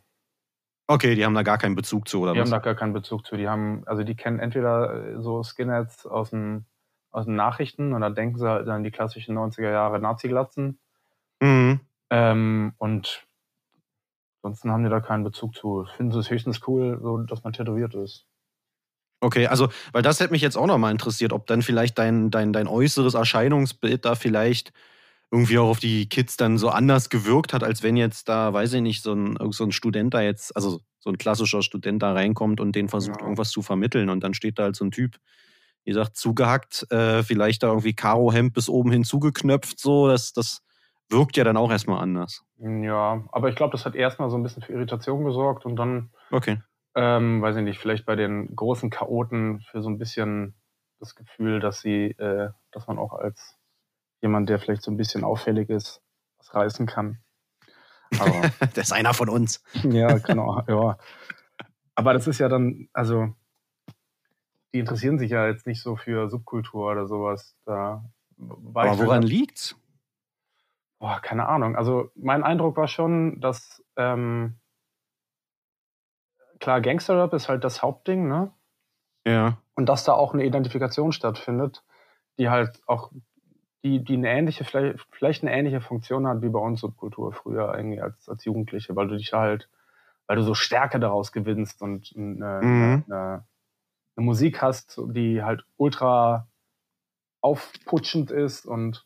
[0.87, 2.45] Okay, die haben da gar keinen Bezug zu, oder Die was?
[2.51, 3.37] haben da gar keinen Bezug zu.
[3.37, 6.65] Die haben, also die kennen entweder äh, so Skinheads aus den,
[7.11, 10.79] aus den Nachrichten und dann denken sie halt an die klassischen 90er Jahre Nazi-Glatzen.
[11.41, 11.79] Mhm.
[12.11, 13.25] Ähm, und
[14.43, 15.85] ansonsten haben die da keinen Bezug zu.
[15.97, 18.27] Finden sie es höchstens cool, so, dass man tätowiert ist.
[19.21, 22.29] Okay, also, weil das hätte mich jetzt auch noch mal interessiert, ob dann vielleicht dein,
[22.29, 24.71] dein, dein äußeres Erscheinungsbild da vielleicht
[25.31, 28.73] irgendwie auch auf die Kids dann so anders gewirkt hat, als wenn jetzt da, weiß
[28.73, 32.13] ich nicht, so ein, so ein Student da jetzt, also so ein klassischer Student da
[32.13, 33.25] reinkommt und den versucht, Ja.
[33.25, 35.17] irgendwas zu vermitteln und dann steht da halt so ein Typ
[35.83, 40.63] wie gesagt, zugehackt, äh, vielleicht da irgendwie Karo-Hemd bis oben hin zugeknöpft, so, das, das
[41.09, 42.43] wirkt ja dann auch erstmal anders.
[42.57, 46.09] Ja, aber ich glaube, das hat erstmal so ein bisschen für Irritation gesorgt und dann,
[46.31, 46.59] Okay.
[46.95, 50.55] ähm, weiß ich nicht, vielleicht bei den großen Chaoten für so ein bisschen
[50.99, 53.54] das Gefühl, dass sie, äh, dass man auch als
[54.25, 56.01] jemand, der vielleicht so ein bisschen auffällig ist,
[56.37, 57.19] was reißen kann.
[58.19, 58.41] Aber
[58.73, 59.63] das ist einer von uns.
[59.83, 60.97] ja, genau, ja.
[61.95, 63.33] Aber das ist ja dann, also
[64.73, 67.55] die interessieren sich ja jetzt nicht so für Subkultur oder sowas.
[67.65, 68.03] Da
[68.37, 69.75] Aber woran sogar- liegt's?
[70.99, 71.75] Boah, keine Ahnung.
[71.75, 74.57] Also mein Eindruck war schon, dass ähm,
[76.59, 78.51] klar, Gangsterrap ist halt das Hauptding, ne?
[79.27, 79.57] Ja.
[79.75, 81.83] Und dass da auch eine Identifikation stattfindet,
[82.37, 83.11] die halt auch,
[83.85, 88.01] die, die eine ähnliche, vielleicht, eine ähnliche Funktion hat wie bei uns Subkultur früher irgendwie
[88.01, 89.69] als, als Jugendliche, weil du dich halt,
[90.25, 93.03] weil du so Stärke daraus gewinnst und eine, Mhm.
[93.05, 93.45] eine,
[94.15, 96.47] eine Musik hast, die halt ultra
[97.41, 99.05] aufputschend ist und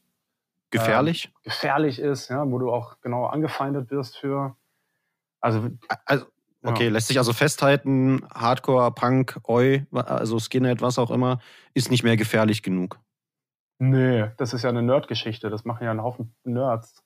[0.71, 1.33] Gefährlich?
[1.43, 4.55] gefährlich ist, ja, wo du auch genau angefeindet wirst für.
[5.41, 5.71] Also,
[6.05, 6.25] also,
[6.63, 6.91] okay, ja.
[6.91, 11.39] lässt sich also festhalten, Hardcore, Punk, Oi, also Skinhead, was auch immer,
[11.73, 12.99] ist nicht mehr gefährlich genug.
[13.79, 15.49] Nee, das ist ja eine Nerd-Geschichte.
[15.49, 17.03] Das machen ja ein Haufen Nerds.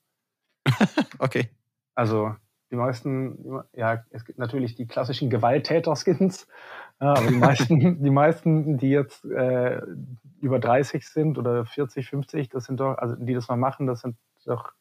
[1.18, 1.48] Okay.
[1.94, 2.34] Also,
[2.70, 6.48] die meisten, ja, es gibt natürlich die klassischen Gewalttäter-Skins,
[6.98, 9.80] aber die meisten, die meisten, die jetzt äh,
[10.40, 14.00] über 30 sind oder 40, 50, das sind doch, also die das mal machen, das
[14.00, 14.72] sind doch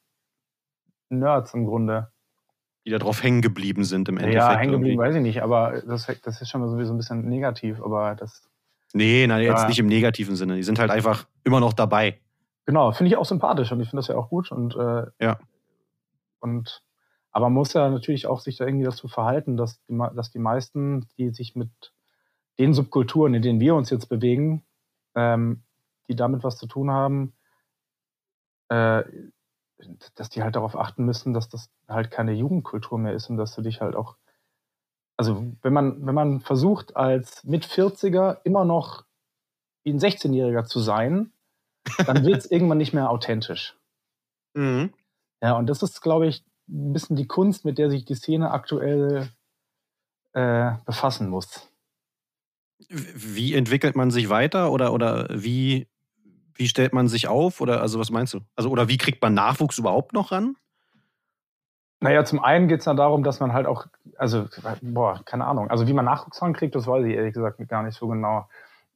[1.09, 2.11] Nerds im Grunde.
[2.85, 4.41] Die da drauf hängen geblieben sind im Endeffekt.
[4.43, 7.29] ja, hängen geblieben, weiß ich nicht, aber das, das ist schon mal sowieso ein bisschen
[7.29, 8.49] negativ, aber das,
[8.93, 9.67] Nee, nein, jetzt Ja.
[9.67, 10.55] nicht im negativen Sinne.
[10.55, 12.19] Die sind halt einfach immer noch dabei.
[12.65, 15.37] Genau, finde ich auch sympathisch und ich finde das ja auch gut und äh, Ja.
[16.39, 16.81] und
[17.31, 20.39] aber man muss ja natürlich auch sich da irgendwie dazu verhalten, dass die, dass die
[20.39, 21.71] meisten, die sich mit
[22.59, 24.63] den Subkulturen, in denen wir uns jetzt bewegen,
[25.15, 25.63] ähm,
[26.07, 27.33] die damit was zu tun haben,
[28.69, 29.03] äh,
[30.15, 33.55] dass die halt darauf achten müssen, dass das halt keine Jugendkultur mehr ist und dass
[33.55, 34.15] du dich halt auch,
[35.17, 39.05] also wenn man, wenn man versucht, als mit 40er immer noch
[39.83, 41.31] wie ein 16-Jähriger zu sein,
[42.05, 43.77] dann wird es irgendwann nicht mehr authentisch.
[44.53, 44.93] Mhm.
[45.41, 48.51] Ja, und das ist, glaube ich, ein bisschen die Kunst, mit der sich die Szene
[48.51, 49.29] aktuell
[50.33, 51.69] äh, befassen muss.
[52.89, 55.87] Wie entwickelt man sich weiter oder, oder wie,
[56.55, 57.61] wie stellt man sich auf?
[57.61, 58.41] Oder also was meinst du?
[58.55, 60.55] Also, oder wie kriegt man Nachwuchs überhaupt noch ran?
[62.03, 63.85] Naja, zum einen geht es ja darum, dass man halt auch,
[64.17, 64.47] also,
[64.81, 67.97] boah, keine Ahnung, also wie man Nachwuchs rankriegt, das weiß ich ehrlich gesagt gar nicht
[67.97, 68.47] so genau.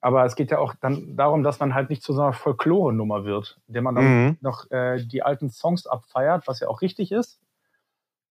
[0.02, 3.26] Aber es geht ja auch dann darum, dass man halt nicht zu so einer Folklore-Nummer
[3.26, 4.38] wird, indem man dann Mhm.
[4.42, 7.40] noch äh, die alten Songs abfeiert, was ja auch richtig ist.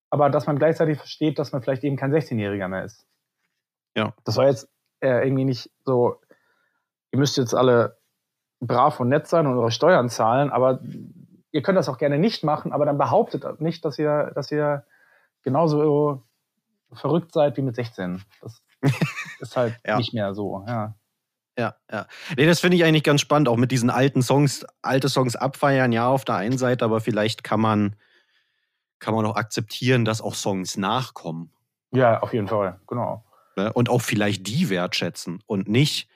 [0.09, 3.05] Aber dass man gleichzeitig versteht, dass man vielleicht eben kein 16-Jähriger mehr ist.
[3.95, 4.13] Ja.
[4.23, 4.69] Das war jetzt
[5.01, 6.21] äh, irgendwie nicht so,
[7.11, 7.97] ihr müsst jetzt alle
[8.59, 10.79] brav und nett sein und eure Steuern zahlen, aber
[11.51, 14.85] ihr könnt das auch gerne nicht machen, aber dann behauptet nicht, dass ihr, dass ihr
[15.43, 16.23] genauso
[16.93, 18.21] verrückt seid wie mit 16.
[18.41, 18.61] Das
[19.39, 19.97] ist halt Ja.
[19.97, 20.95] nicht mehr so, ja.
[21.57, 22.05] Ja, ja.
[22.35, 25.91] Nee, das finde ich eigentlich ganz spannend, auch mit diesen alten Songs, alte Songs abfeiern,
[25.91, 27.95] ja, auf der einen Seite, aber vielleicht kann man,
[28.99, 31.51] kann man auch akzeptieren, dass auch Songs nachkommen.
[31.91, 33.25] Ja, auf jeden Fall, genau.
[33.55, 33.73] Ne?
[33.73, 36.07] Und auch vielleicht die wertschätzen und nicht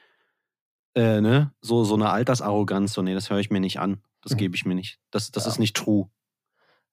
[0.94, 4.04] äh, ne, so, so eine Altersarroganz, so, nee, das höre ich mir nicht an.
[4.22, 4.38] Das Mhm.
[4.38, 5.00] gebe ich mir nicht.
[5.12, 5.52] Das, das Ja.
[5.52, 6.10] ist nicht true.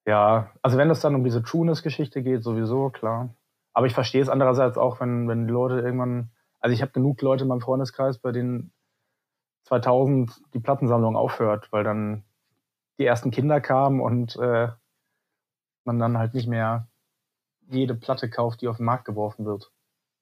[0.05, 3.35] Ja, also wenn es dann um diese Trueness-Geschichte geht, sowieso, klar.
[3.73, 7.21] Aber ich verstehe es andererseits auch, wenn, wenn die Leute irgendwann, also ich habe genug
[7.21, 8.71] Leute in meinem Freundeskreis, bei denen
[9.65, 12.23] 2000 die Plattensammlung aufhört, weil dann
[12.97, 14.69] die ersten Kinder kamen und äh,
[15.85, 16.87] man dann halt nicht mehr
[17.69, 19.71] jede Platte kauft, die auf den Markt geworfen wird.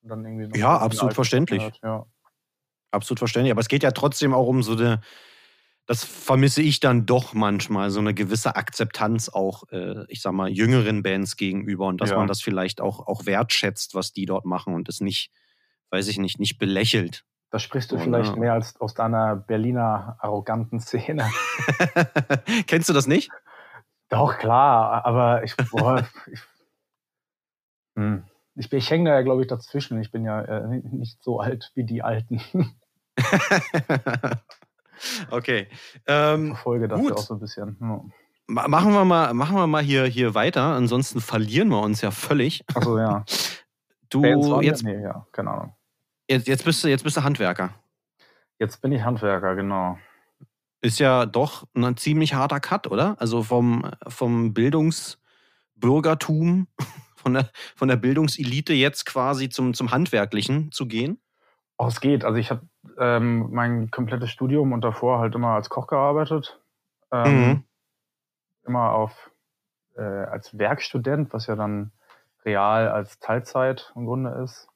[0.04, 1.63] Und dann irgendwie noch Ja, absolut verständlich.
[1.82, 2.06] Ja.
[2.91, 3.52] Absolut verständlich.
[3.52, 5.02] Aber es geht ja trotzdem auch um so eine,
[5.88, 10.50] das vermisse ich dann doch manchmal, so eine gewisse Akzeptanz auch, äh, ich sag mal,
[10.50, 12.17] jüngeren Bands gegenüber und dass Ja.
[12.17, 15.32] man das vielleicht auch, auch wertschätzt, was die dort machen und es nicht,
[15.89, 17.23] weiß ich nicht, nicht belächelt.
[17.52, 18.36] Da sprichst du Oh, vielleicht ja.
[18.36, 21.32] mehr als aus deiner Berliner arroganten Szene.
[22.67, 23.32] Kennst du das nicht?
[24.10, 26.41] Doch, klar, aber ich, boah, ich,
[27.95, 30.02] hm, ich, ich hänge da ja, glaube ich, dazwischen.
[30.02, 32.41] Ich bin ja äh, nicht so alt wie die Alten.
[35.32, 35.68] okay.
[36.08, 37.12] Ähm, Verfolge das Gut.
[37.14, 37.78] auch so ein bisschen.
[37.80, 38.02] Ja.
[38.48, 42.12] ma- machen wir mal, machen wir mal hier, hier weiter, ansonsten verlieren wir uns ja
[42.12, 42.64] völlig.
[42.74, 43.24] Achso, ja.
[44.10, 45.76] Du, Bands jetzt, Nee, ja, keine Ahnung.
[46.30, 47.74] jetzt, jetzt, bist du, jetzt bist du Handwerker.
[48.58, 49.98] Jetzt bin ich Handwerker, genau.
[50.80, 53.18] Ist ja doch ein ziemlich harter Cut, oder?
[53.20, 56.68] Also vom, vom Bildungsbürgertum,
[57.16, 61.20] von der, von der Bildungselite jetzt quasi zum, zum Handwerklichen zu gehen.
[61.78, 62.24] Oh, es geht.
[62.24, 62.62] Also ich habe
[62.97, 66.60] ähm, mein komplettes Studium und davor halt immer als Koch gearbeitet.
[67.12, 67.63] Ähm, Mhm.
[68.65, 69.32] Immer auf
[69.95, 71.91] äh, als Werkstudent, was ja dann
[72.45, 74.67] real als Teilzeit im Grunde ist.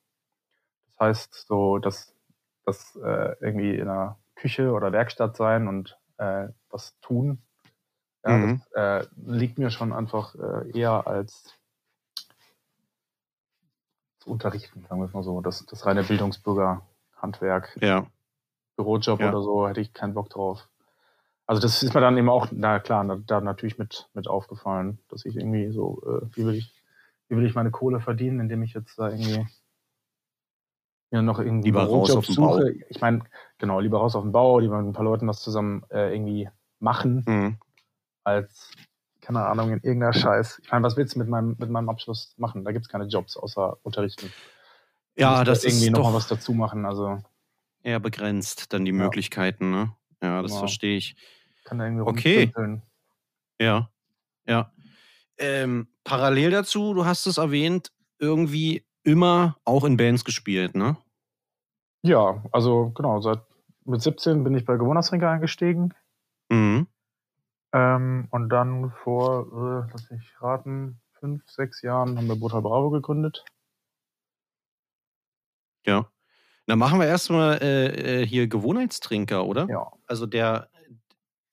[0.89, 2.15] Das heißt, so dass
[2.65, 7.41] das äh, irgendwie in einer Küche oder Werkstatt sein und äh, was tun.
[8.24, 8.62] Ja, Mhm.
[8.71, 11.58] das äh, liegt mir schon einfach äh, eher als
[14.19, 15.41] zu unterrichten, sagen wir es mal so.
[15.41, 16.04] Das, das reine
[17.22, 18.08] Bildungsbürgerhandwerk, Ja.
[18.78, 19.30] Bürojob Ja.
[19.30, 20.68] oder so, hätte ich keinen Bock drauf.
[21.46, 25.00] Also das ist mir dann eben auch, na klar, da, da natürlich mit, mit aufgefallen,
[25.10, 26.74] dass ich irgendwie so, äh, wie will ich,
[27.28, 29.46] wie will ich meine Kohle verdienen, indem ich jetzt da irgendwie
[31.12, 32.54] mir noch irgendwie Lieber auf den Bau.
[32.60, 32.72] suche.
[32.90, 33.24] Ich meine,
[33.58, 36.50] genau, lieber raus auf den Bau, lieber mit ein paar Leuten was zusammen äh, irgendwie
[36.80, 37.58] machen, Mhm.
[38.24, 38.72] als,
[39.20, 40.60] keine Ahnung, in irgendeiner Scheiß.
[40.64, 42.64] Ich meine, was willst du mit meinem, mit meinem Abschluss machen?
[42.64, 44.32] Da gibt's keine Jobs außer unterrichten.
[45.17, 46.86] Ja, das da irgendwie ist noch mal doch was dazu machen.
[46.86, 47.19] Also
[47.84, 48.97] eher begrenzt, dann die Ja.
[48.97, 49.95] Möglichkeiten, ne?
[50.21, 50.60] Ja, das Genau.
[50.60, 51.15] verstehe ich.
[51.63, 52.52] kann da irgendwie Okay.
[53.60, 53.89] Ja,
[54.47, 54.71] ja.
[55.38, 60.97] Ähm, parallel dazu, du hast es erwähnt, irgendwie immer auch in Bands gespielt, ne?
[62.04, 63.39] Ja, also genau, seit
[63.86, 65.93] mit 17 bin ich bei Gewohnheitsrinker eingestiegen.
[66.50, 66.88] Mhm.
[67.74, 72.89] Ähm, und dann vor, äh, lass mich raten, fünf, sechs Jahren haben wir Brutal Bravo
[72.89, 73.45] gegründet.
[75.86, 76.08] Ja.
[76.67, 79.67] Dann machen wir erstmal äh, äh, hier Gewohnheitstrinker, oder?
[79.70, 79.91] Ja.
[80.08, 80.70] Also der,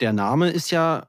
[0.01, 1.09] der Name ist ja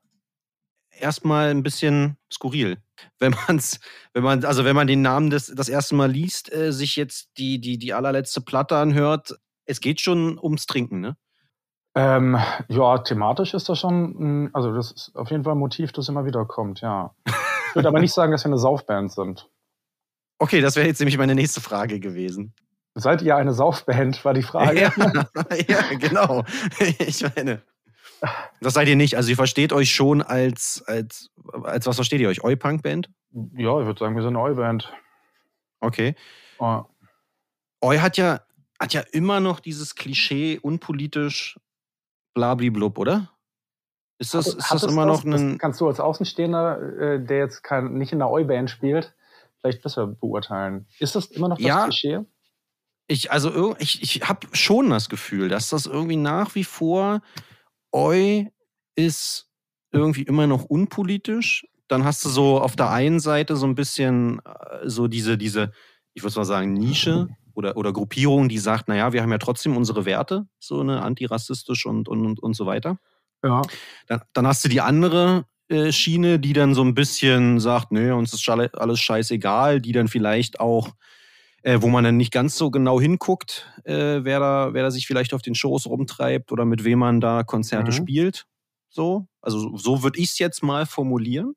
[0.90, 2.78] erstmal ein bisschen skurril.
[3.20, 3.80] Wenn man's,
[4.14, 7.30] wenn man, also wenn man den Namen das, das erste Mal liest, äh, sich jetzt
[7.38, 11.18] die, die, die allerletzte Platte anhört, es geht schon ums Trinken, ne?
[11.96, 16.08] Ähm, ja, thematisch ist das schon, also das ist auf jeden Fall ein Motiv, das
[16.08, 17.14] immer wieder kommt, ja.
[17.26, 19.50] Ich würde aber nicht sagen, dass wir eine Saufband sind.
[20.40, 22.54] Okay, das wäre jetzt nämlich meine nächste Frage gewesen.
[23.00, 24.82] Seid ihr eine Saufband, war die Frage.
[24.82, 24.92] Ja,
[25.68, 26.44] ja, genau.
[27.00, 27.62] Ich meine.
[28.62, 29.16] Das seid ihr nicht.
[29.16, 31.30] Also ihr versteht euch schon als, als,
[31.64, 32.44] als was versteht ihr euch?
[32.44, 33.10] Eu-Punk-Band?
[33.56, 34.92] Ja, ich würde sagen, wir sind eine Eu-Band.
[35.80, 36.16] Okay.
[36.58, 36.84] Oh,
[37.82, 38.42] Eu hat ja,
[38.80, 41.58] hat ja immer noch dieses Klischee unpolitisch
[42.34, 43.30] blablablub, oder?
[44.18, 45.58] Ist das, ist Hat das es immer noch Das ein.
[45.58, 49.16] kannst du als Außenstehender, äh, der jetzt kein, nicht in einer Eu-Band spielt,
[49.62, 50.88] vielleicht besser beurteilen.
[51.00, 51.84] Ist das immer noch das Ja.
[51.86, 52.20] Klischee?
[53.12, 57.22] Ich, also ich, ich habe schon das Gefühl, dass das irgendwie nach wie vor
[57.92, 58.46] Eu
[58.96, 59.50] ist
[59.92, 61.66] irgendwie immer noch unpolitisch.
[61.88, 65.72] Dann hast du so auf der einen Seite so ein bisschen äh, so diese, diese,
[66.14, 69.76] ich würde mal sagen, Nische oder, oder Gruppierung, die sagt, naja, wir haben ja trotzdem
[69.76, 73.00] unsere Werte, so eine antirassistisch und, und, und, und so weiter.
[73.44, 73.64] Ja.
[74.08, 78.14] Dann, dann hast du die andere äh, Schiene, die dann so ein bisschen sagt, nö,
[78.14, 80.90] uns ist alles scheißegal, die dann vielleicht auch,
[81.70, 85.06] äh, wo man dann nicht ganz so genau hinguckt, äh, wer, da, wer da sich
[85.06, 87.96] vielleicht auf den Shows rumtreibt oder mit wem man da Konzerte Mhm.
[87.96, 88.46] spielt.
[88.90, 91.54] So, also so- würde ich es jetzt mal formulieren.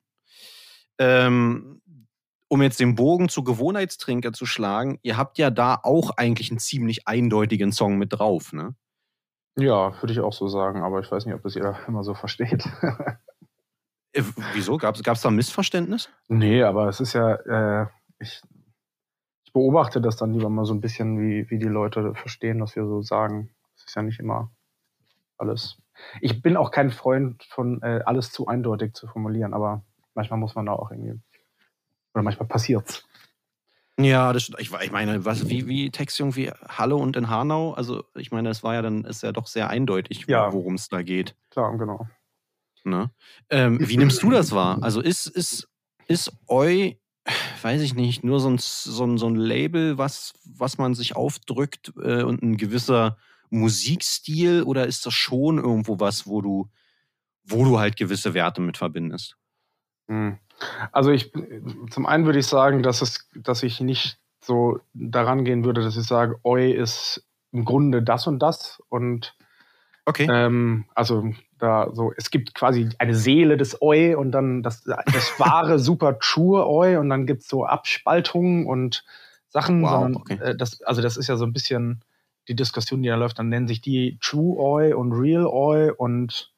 [0.99, 1.81] Ähm,
[2.47, 6.59] um jetzt den Bogen zu Gewohnheitstrinker zu schlagen, ihr habt ja da auch eigentlich einen
[6.59, 8.75] ziemlich eindeutigen Song mit drauf, ne?
[9.57, 12.13] Ja, würde ich auch so sagen, aber ich weiß nicht, ob das jeder immer so
[12.13, 12.63] versteht.
[14.15, 14.21] Äh,
[14.53, 14.77] wieso?
[14.77, 16.07] Gab es da ein Missverständnis?
[16.27, 17.33] nee, aber es ist ja,
[17.81, 17.87] äh,
[18.19, 18.41] ich
[19.53, 22.85] beobachte das dann lieber mal so ein bisschen, wie, wie die Leute verstehen, was wir
[22.85, 23.49] so sagen.
[23.75, 24.51] Es ist ja nicht immer
[25.37, 25.77] alles.
[26.21, 29.83] Ich bin auch kein Freund von äh, alles zu eindeutig zu formulieren, aber
[30.15, 31.19] manchmal muss man da auch irgendwie.
[32.13, 33.07] Oder manchmal passiert's.
[33.99, 38.03] Ja, das, ich, ich meine, was, wie, wie Text irgendwie Halle und in Hanau, also
[38.15, 40.51] ich meine, es war ja dann, ist ja doch sehr eindeutig, Ja.
[40.51, 41.35] worum es da geht.
[41.51, 42.07] Klar, genau.
[42.83, 43.11] Ne?
[43.49, 44.79] Ähm, wie nimmst du das wahr?
[44.81, 45.69] Also ist, ist,
[46.07, 46.93] ist Eu,
[47.61, 51.15] weiß ich nicht, nur so ein, so ein, so ein Label, was, was man sich
[51.15, 53.17] aufdrückt äh, und ein gewisser
[53.49, 56.69] Musikstil oder ist das schon irgendwo was, wo du,
[57.43, 59.37] wo du halt gewisse Werte mit verbindest?
[60.07, 60.37] Hm.
[60.91, 61.31] Also ich
[61.89, 65.97] zum einen würde ich sagen, dass es, dass ich nicht so daran gehen würde, dass
[65.97, 69.35] ich sage, Oi ist im Grunde das und das und
[70.05, 70.27] Okay.
[70.29, 75.05] ähm, also da so, es gibt quasi eine Seele des Oi und dann das, das
[75.39, 79.05] wahre super true Oi und dann gibt es so Abspaltungen und
[79.47, 80.39] Sachen, Wow, sondern okay.
[80.41, 82.03] äh, das, also das ist ja so ein bisschen
[82.49, 86.51] die Diskussion, die da läuft, dann nennen sich die True Oi und Real Oi und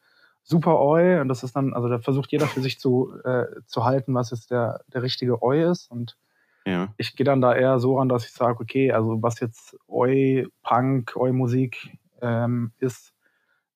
[0.44, 3.84] Super Oi und das ist dann, also da versucht jeder für sich zu, äh, zu
[3.84, 6.18] halten, was jetzt der, der richtige Oi ist und
[6.66, 6.94] ja.
[6.98, 10.48] ich gehe dann da eher so ran, dass ich sage, okay, also was jetzt Oi
[10.64, 13.15] Punk, Oi Musik ähm, ist,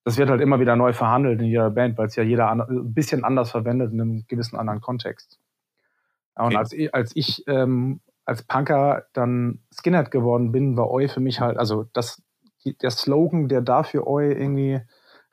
[0.09, 2.93] das wird halt immer wieder neu verhandelt in jeder Band, weil es ja jeder ein
[2.95, 5.39] bisschen anders verwendet in einem gewissen anderen Kontext.
[6.35, 6.57] Ja, und Okay.
[6.57, 11.41] als ich, als ich ähm, als Punker dann Skinhead geworden bin, war Oi für mich
[11.41, 12.23] halt, also das
[12.81, 14.81] der Slogan, der dafür Oi irgendwie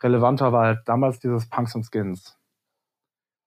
[0.03, 2.39] relevanter war, halt damals dieses Punks und Skins.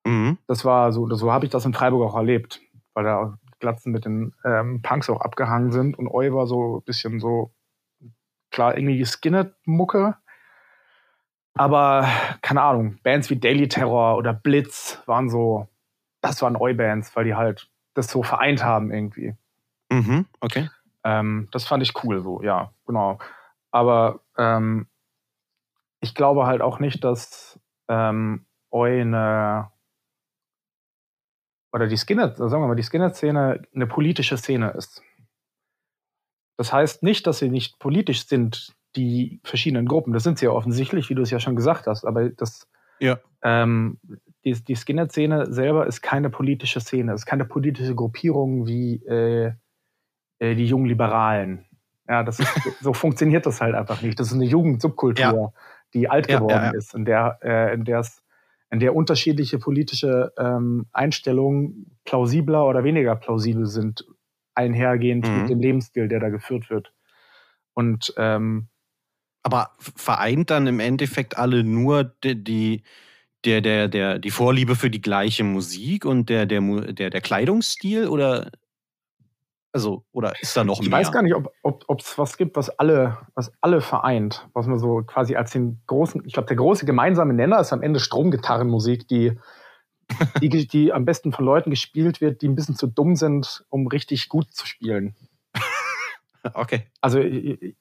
[0.07, 0.39] Mhm.
[0.47, 2.59] Das war so, so habe ich das in Freiburg auch erlebt,
[2.95, 6.83] weil da Glatzen mit den ähm, Punks auch abgehangen sind und Oi war so ein
[6.85, 7.51] bisschen so,
[8.49, 10.15] klar, irgendwie Skinhead-Mucke,
[11.59, 12.07] aber
[12.41, 15.67] keine Ahnung, Bands wie Daily Terror oder Blitz waren so,
[16.21, 19.35] das waren Oi-Bands, weil die halt das so vereint haben irgendwie.
[19.91, 20.25] Mhm.
[20.39, 20.69] Okay.
[21.03, 23.19] Ähm, das fand ich cool so, ja, genau.
[23.71, 24.87] Aber ähm,
[25.99, 29.69] ich glaube halt auch nicht, dass ähm, Oi eine
[31.73, 35.03] oder die Skinner, sagen wir mal, die Skinner-Szene eine politische Szene ist.
[36.55, 40.13] Das heißt nicht, dass sie nicht politisch sind, die verschiedenen Gruppen.
[40.13, 42.05] Das sind sie ja offensichtlich, wie du es ja schon gesagt hast.
[42.05, 42.67] Aber das,
[42.99, 43.19] Ja.
[43.43, 43.99] ähm,
[44.45, 49.53] die, die Skinner-Szene selber ist keine politische Szene, ist keine politische Gruppierung wie äh,
[50.39, 51.65] äh, die jungen Liberalen.
[52.07, 52.49] Ja, das ist,
[52.81, 54.19] so funktioniert das halt einfach nicht.
[54.19, 55.53] Das ist eine Jugendsubkultur,
[55.93, 56.77] die alt Ja, geworden ja, ja.
[56.77, 58.23] ist, in der, äh, in der es
[58.71, 64.05] in der unterschiedliche politische ähm, Einstellungen plausibler oder weniger plausibel sind,
[64.53, 65.35] einhergehend Mhm.
[65.41, 66.93] mit dem Lebensstil, der da geführt wird.
[67.73, 68.67] Und ähm,
[69.43, 72.83] Aber vereint dann im Endeffekt alle nur die, die,
[73.45, 78.07] der, der, der, die Vorliebe für die gleiche Musik und der, der, der, der Kleidungsstil
[78.07, 78.51] oder
[79.71, 80.97] also, oder ist da noch Ich mehr?
[80.99, 84.65] weiß gar nicht, ob ob ob, es was gibt, was alle, was alle vereint, was
[84.65, 87.99] man so quasi als den großen, ich glaube, der große gemeinsame Nenner ist am Ende
[87.99, 89.37] Stromgitarrenmusik, die,
[90.41, 93.85] die, die am besten von Leuten gespielt wird, die ein bisschen zu dumm sind, um
[93.87, 95.15] richtig gut zu spielen.
[96.53, 96.87] Okay.
[97.01, 97.75] Also ich- ich-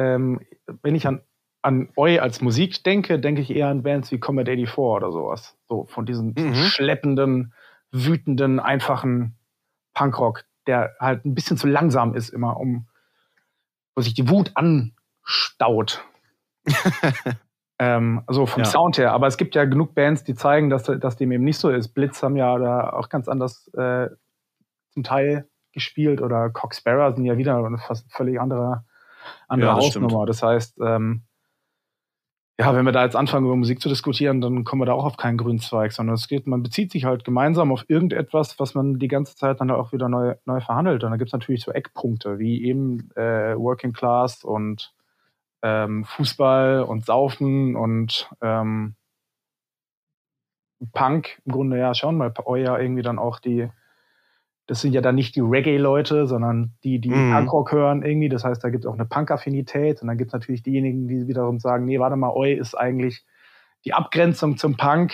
[0.00, 0.40] ähm,
[0.82, 1.20] wenn ich an,
[1.62, 5.58] an Oi als Musik denke, denke ich eher an Bands wie Comet 84 oder sowas.
[5.68, 6.54] So von diesem Mhm.
[6.54, 7.52] schleppenden,
[7.92, 9.36] wütenden, einfachen
[9.94, 12.86] Punkrock, der halt ein bisschen zu langsam ist immer, um
[13.96, 16.04] wo sich die Wut anstaut.
[17.78, 18.68] ähm, also vom Ja.
[18.68, 19.12] Sound her.
[19.12, 21.88] Aber es gibt ja genug Bands, die zeigen, dass, dass dem eben nicht so ist.
[21.88, 24.08] Blitz haben ja da auch ganz anders äh,
[24.90, 28.84] zum Teil gespielt oder Cox Sparrow sind ja wieder fast völlig andere,
[29.48, 30.26] andere Ja, das Hausnummer.
[30.26, 31.22] Das heißt, ähm,
[32.60, 35.06] ja, wenn wir da jetzt anfangen, über Musik zu diskutieren, dann kommen wir da auch
[35.06, 38.74] auf keinen grünen Zweig, sondern es geht, man bezieht sich halt gemeinsam auf irgendetwas, was
[38.74, 41.02] man die ganze Zeit dann auch wieder neu, neu verhandelt.
[41.02, 44.92] Und da gibt es natürlich so Eckpunkte, wie eben äh, Working Class und
[45.62, 48.94] ähm, Fußball und Saufen und ähm,
[50.92, 53.70] Punk im Grunde ja schon, weil euer irgendwie dann auch die,
[54.70, 57.32] das sind ja dann nicht die Reggae-Leute, sondern die, die Mhm.
[57.32, 58.28] Punkrock hören irgendwie.
[58.28, 61.26] Das heißt, da gibt es auch eine Punk-Affinität und dann gibt es natürlich diejenigen, die
[61.26, 63.24] wiederum sagen, nee, warte mal, Oi ist eigentlich
[63.84, 65.12] die Abgrenzung zum Punk.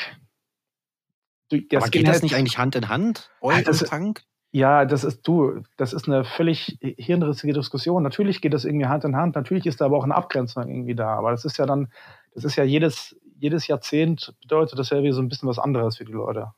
[1.50, 3.30] Der Aber geht das Skinhead- nicht eigentlich Hand in Hand?
[3.40, 4.22] Ah, Oi das und ist- Punk?
[4.52, 8.02] ja, das ist du, das ist eine völlig hirnrissige Diskussion.
[8.02, 10.94] Natürlich geht das irgendwie Hand in Hand, natürlich ist da aber auch eine Abgrenzung irgendwie
[10.94, 11.14] da.
[11.14, 11.88] Aber das ist ja dann,
[12.34, 15.96] das ist ja jedes, jedes Jahrzehnt bedeutet das ja wie so ein bisschen was anderes
[15.96, 16.52] für die Leute.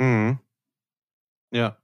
[0.00, 0.38] Mhm.
[1.52, 1.76] Ja.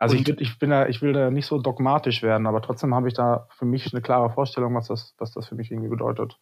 [0.00, 3.08] Also ich, ich bin da, ich will da nicht so dogmatisch werden, aber trotzdem habe
[3.08, 6.38] ich da für mich eine klare Vorstellung, was das, was das für mich irgendwie bedeutet.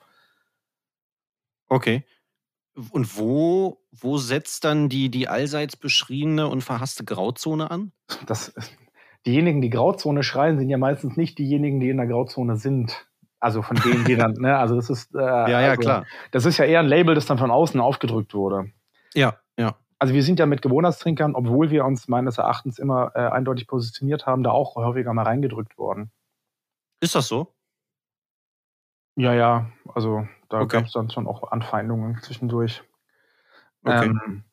[1.69, 2.05] Okay.
[2.93, 7.91] Und wo, wo setzt dann die, die allseits beschriebene und verhasste Grauzone an?
[8.27, 8.55] Das,
[9.27, 13.09] diejenigen, die Grauzone schreien, sind ja meistens nicht diejenigen, die in der Grauzone sind.
[13.41, 16.07] Also von denen, die dann, ne, also das ist, äh, Ja, ja, also, klar.
[16.31, 18.71] Das ist ja eher ein Label, das dann von außen aufgedrückt wurde.
[19.15, 19.75] Ja, ja.
[19.99, 24.27] Also wir sind ja mit Gewohnheitstrinkern, obwohl wir uns meines Erachtens immer äh, eindeutig positioniert
[24.27, 26.13] haben, da auch häufiger mal reingedrückt worden.
[27.01, 27.55] Ist das so?
[29.17, 30.77] Ja, ja, also da Okay.
[30.77, 32.85] gab es dann schon auch Anfeindungen zwischendurch.
[33.85, 34.07] Okay.
[34.07, 34.45] Ähm,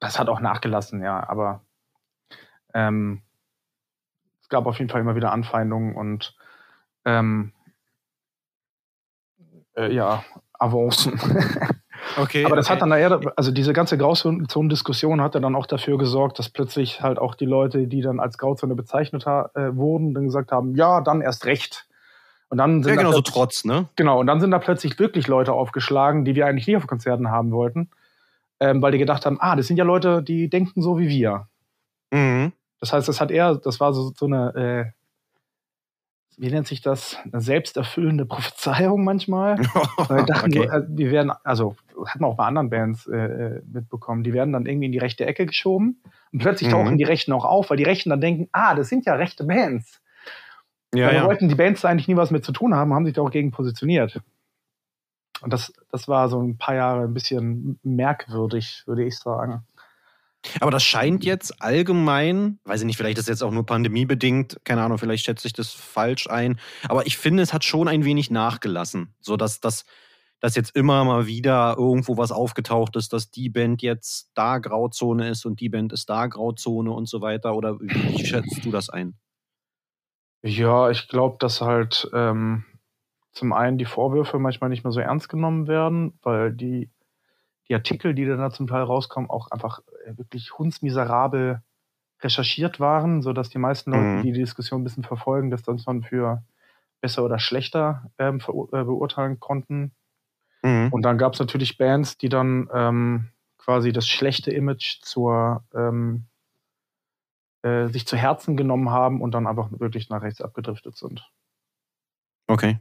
[0.00, 1.64] das hat auch nachgelassen, ja, aber
[2.74, 3.22] ähm,
[4.42, 6.36] es gab auf jeden Fall immer wieder Anfeindungen und
[7.04, 7.52] ähm,
[9.76, 11.18] äh, ja, Avancen.
[12.18, 12.44] Okay.
[12.44, 12.74] Aber das okay.
[12.74, 17.00] hat dann eher, also diese ganze Grauzone-Diskussion hat ja dann auch dafür gesorgt, dass plötzlich
[17.02, 21.00] halt auch die Leute, die dann als Grauzone bezeichnet äh, wurden, dann gesagt haben, ja,
[21.00, 21.86] dann erst recht.
[22.50, 23.88] Und dann sind Ja, da genau, so plötzlich- Trotz, ne?
[23.96, 27.30] Genau, und dann sind da plötzlich wirklich Leute aufgeschlagen, die wir eigentlich nie auf Konzerten
[27.30, 27.90] haben wollten,
[28.58, 31.46] ähm, weil die gedacht haben, ah, das sind ja Leute, die denken so wie wir.
[32.10, 32.52] Mhm.
[32.80, 34.97] Das heißt, das hat eher, das war so, so eine, äh,
[36.38, 39.58] wie nennt sich das, eine selbsterfüllende Prophezeiung manchmal.
[40.08, 40.64] Weil so, okay.
[40.64, 41.76] äh, wir werden, also
[42.06, 44.98] hat man auch bei anderen Bands äh, äh, mitbekommen, die werden dann irgendwie in die
[44.98, 46.00] rechte Ecke geschoben
[46.32, 46.72] und plötzlich Mhm.
[46.72, 49.44] tauchen die Rechten auch auf, weil die Rechten dann denken, ah, das sind ja rechte
[49.44, 50.00] Bands.
[50.94, 51.26] Ja, ja.
[51.26, 53.30] wollten die Bands da eigentlich nie was mit zu tun haben, haben sich da auch
[53.30, 54.20] gegen positioniert.
[55.42, 59.64] Und das, das war so ein paar Jahre ein bisschen merkwürdig, würde ich sagen.
[60.60, 64.82] Aber das scheint jetzt allgemein, weiß ich nicht, vielleicht ist jetzt auch nur pandemiebedingt, keine
[64.82, 66.60] Ahnung, vielleicht schätze ich das falsch ein.
[66.88, 69.14] Aber ich finde, es hat schon ein wenig nachgelassen.
[69.20, 69.84] So dass, dass,
[70.54, 75.44] jetzt immer mal wieder irgendwo was aufgetaucht ist, dass die Band jetzt da Grauzone ist
[75.44, 77.56] und die Band ist da Grauzone und so weiter.
[77.56, 79.18] Oder wie, schätzt du das ein?
[80.42, 82.64] Ja, ich glaube, dass halt ähm,
[83.32, 86.90] zum einen die Vorwürfe manchmal nicht mehr so ernst genommen werden, weil die
[87.68, 89.80] die Artikel, die dann da zum Teil rauskommen, auch einfach
[90.16, 91.62] wirklich hundsmiserabel
[92.22, 94.22] recherchiert waren, sodass die meisten Leute, Mhm.
[94.22, 96.42] die die Diskussion ein bisschen verfolgen, das dann schon für
[97.00, 98.40] besser oder schlechter ähm,
[98.72, 99.92] äh, beurteilen konnten.
[100.62, 100.88] Mhm.
[100.92, 103.28] Und dann gab es natürlich Bands, die dann ähm,
[103.58, 106.26] quasi das schlechte Image zur ähm,
[107.62, 111.30] äh, sich zu Herzen genommen haben und dann einfach wirklich nach rechts abgedriftet sind.
[112.48, 112.78] Okay.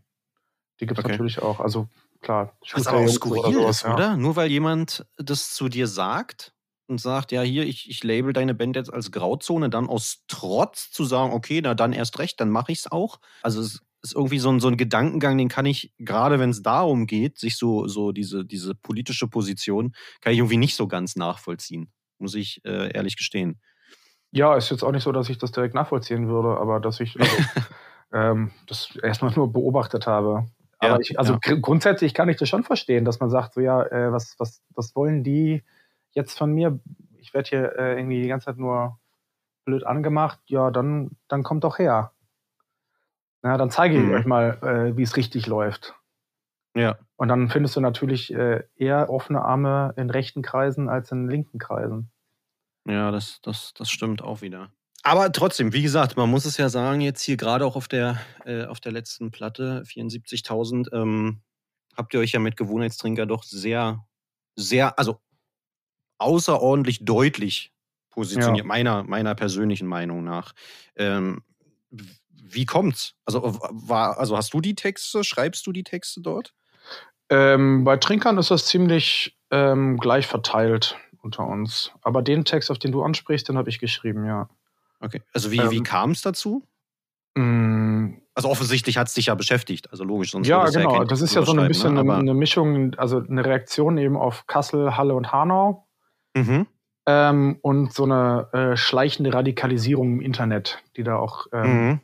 [0.80, 1.14] Die gibt es Okay.
[1.14, 1.60] natürlich auch.
[1.60, 1.88] Also
[2.22, 3.94] klar, Was Schuster aber auch skurril sowas, ist, ja.
[3.94, 4.18] oder?
[4.18, 6.54] Nur weil jemand das zu dir sagt
[6.88, 10.92] und sagt, ja, hier, ich, ich label deine Band jetzt als Grauzone, dann aus Trotz
[10.92, 13.20] zu sagen, okay, na dann erst recht, dann mache ich es auch.
[13.44, 16.62] Also es ist irgendwie so ein, so ein Gedankengang, den kann ich, gerade wenn es
[16.62, 21.16] darum geht, sich so, so diese, diese politische Position, kann ich irgendwie nicht so ganz
[21.16, 21.92] nachvollziehen.
[22.20, 23.60] Muss ich äh, ehrlich gestehen.
[24.32, 27.20] Ja, ist jetzt auch nicht so, dass ich das direkt nachvollziehen würde, aber dass ich
[27.20, 27.36] also,
[28.14, 30.46] ähm, das erstmal nur beobachtet habe.
[30.80, 31.40] Aber Ja, ich, also ja.
[31.42, 34.62] gr- grundsätzlich kann ich das schon verstehen, dass man sagt, so ja, äh, was, was,
[34.76, 35.64] was wollen die
[36.12, 36.80] jetzt von mir?
[37.20, 39.00] Ich werde hier äh, irgendwie die ganze Zeit nur
[39.66, 40.40] blöd angemacht.
[40.48, 42.14] Ja, dann, dann kommt doch her.
[43.42, 44.14] Na, dann zeige ich Mhm.
[44.14, 45.94] euch mal, äh, wie es richtig läuft.
[46.76, 46.98] Ja.
[47.16, 51.60] Und dann findest du natürlich äh, eher offene Arme in rechten Kreisen als in linken
[51.60, 52.12] Kreisen.
[52.86, 54.72] Ja, das, das, das stimmt auch wieder.
[55.04, 58.20] Aber trotzdem, wie gesagt, man muss es ja sagen, jetzt hier gerade auch auf der,
[58.46, 61.42] äh, auf der letzten Platte, 74.000, ähm,
[61.96, 64.06] habt ihr euch ja mit Gewohnheitstrinker doch sehr,
[64.56, 65.20] sehr, also
[66.18, 67.72] außerordentlich deutlich
[68.10, 68.68] positioniert, Ja.
[68.68, 70.54] meiner, meiner persönlichen Meinung nach.
[70.96, 71.44] Ähm,
[72.32, 73.14] wie kommt's?
[73.26, 76.54] Also, war, also hast du die Texte, schreibst du die Texte dort?
[77.30, 81.92] Ähm, bei Trinkern ist das ziemlich ähm, gleich verteilt unter uns.
[82.02, 84.50] Aber den Text, auf den du ansprichst, den habe ich geschrieben, ja.
[85.02, 85.22] Okay.
[85.34, 86.64] Also wie, wie Ähm, kam es dazu?
[87.36, 90.32] Mm, Also offensichtlich hat es dich ja beschäftigt, also logisch.
[90.32, 90.94] Sonst ja, genau.
[91.00, 92.16] keinen Das ist ja so ein drüber bisschen eine, ne?
[92.16, 95.87] eine Mischung, also eine Reaktion eben auf Kassel, Halle und Hanau
[96.38, 96.68] mhm.
[97.06, 102.02] ähm, und so eine äh, schleichende Radikalisierung im Internet, die da auch ähm, Mhm.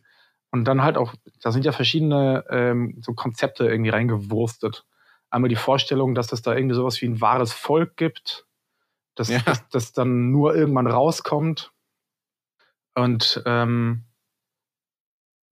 [0.53, 4.85] Und dann halt auch, da sind ja verschiedene ähm, so Konzepte irgendwie reingewurstet.
[5.31, 8.45] Einmal die Vorstellung, dass es da irgendwie sowas wie ein wahres Volk gibt,
[9.15, 9.39] das, Ja.
[9.45, 11.71] das, das dann nur irgendwann rauskommt.
[12.93, 14.05] Und ähm,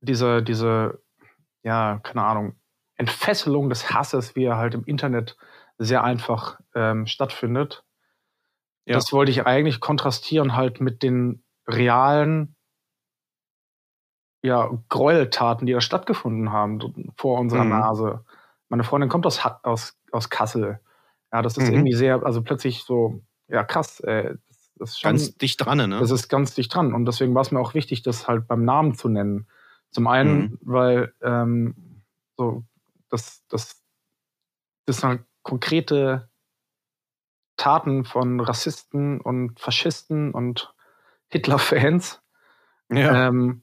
[0.02, 1.02] diese, diese,
[1.64, 2.56] ja, keine Ahnung,
[2.96, 5.36] Entfesselung des Hasses, wie er halt im Internet
[5.80, 7.84] sehr einfach ähm, stattfindet.
[8.92, 8.98] Ja.
[8.98, 12.56] Das wollte ich eigentlich kontrastieren halt mit den realen
[14.44, 16.80] ja, Gräueltaten, die da stattgefunden haben
[17.16, 17.70] vor unserer Mhm.
[17.70, 18.26] Nase.
[18.70, 20.80] Meine Freundin kommt aus, aus, aus Kassel.
[21.32, 21.74] Ja, das ist Mhm.
[21.76, 24.00] irgendwie sehr, also plötzlich so, ja, krass.
[24.00, 26.00] Äh, das, das ist schon, Ganz dicht dran, ne?
[26.00, 26.94] das ist ganz dicht dran.
[26.94, 29.48] Und deswegen war es mir auch wichtig, das halt beim Namen zu nennen.
[29.92, 30.60] Zum einen, Mhm.
[30.62, 31.76] weil ähm,
[32.36, 32.64] so,
[33.10, 33.84] das, das,
[34.88, 36.30] das sind halt konkrete
[37.62, 40.74] Taten von Rassisten und Faschisten und
[41.30, 42.22] Hitler-Fans
[42.92, 43.28] ja.
[43.28, 43.62] ähm,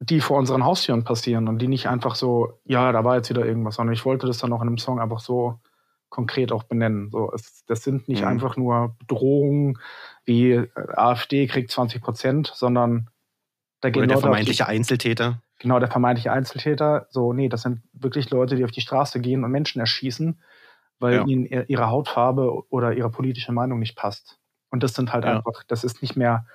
[0.00, 3.44] die vor unseren Haustüren passieren und die nicht einfach so, ja, da war jetzt wieder
[3.44, 5.60] irgendwas, sondern ich wollte das dann auch in einem Song einfach so
[6.08, 7.10] konkret auch benennen.
[7.10, 8.28] So, es, das sind nicht Mhm.
[8.28, 9.78] einfach nur Bedrohungen
[10.24, 13.10] wie äh, AfD kriegt 20 Prozent, sondern
[13.80, 15.42] da gehen Oder der Leute auf die, vermeintliche Einzeltäter.
[15.58, 17.08] genau der vermeintliche Einzeltäter.
[17.10, 20.40] So, nee, das sind wirklich Leute, die auf die Straße gehen und Menschen erschießen,
[20.98, 21.24] weil Ja.
[21.26, 24.38] ihnen ihr- ihre Hautfarbe oder ihre politische Meinung nicht passt.
[24.70, 25.36] Und das sind halt Ja.
[25.36, 26.46] einfach, das ist nicht mehr,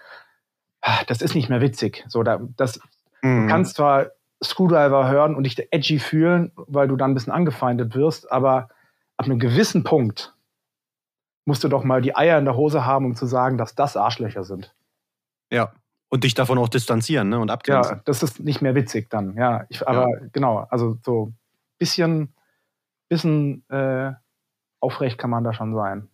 [0.82, 2.04] ah, das ist nicht mehr witzig.
[2.08, 2.80] So, da, das,
[3.24, 3.44] Mhm.
[3.44, 4.08] Du kannst zwar
[4.44, 8.70] Screwdriver hören und dich edgy fühlen, weil du dann ein bisschen angefeindet wirst, aber
[9.18, 10.34] ab einem gewissen Punkt
[11.46, 13.96] musst du doch mal die Eier in der Hose haben, um zu sagen, dass das
[13.96, 14.74] Arschlöcher sind.
[15.52, 15.72] Ja.
[16.10, 17.40] Und dich davon auch distanzieren ne?
[17.40, 17.98] und abgrenzen.
[17.98, 19.36] Ja, das ist nicht mehr witzig dann.
[19.38, 21.32] Ja, ich, aber genau, also so
[21.78, 22.34] bisschen,
[23.08, 24.14] bisschen äh,
[24.82, 26.10] aufrecht kann man da schon sein.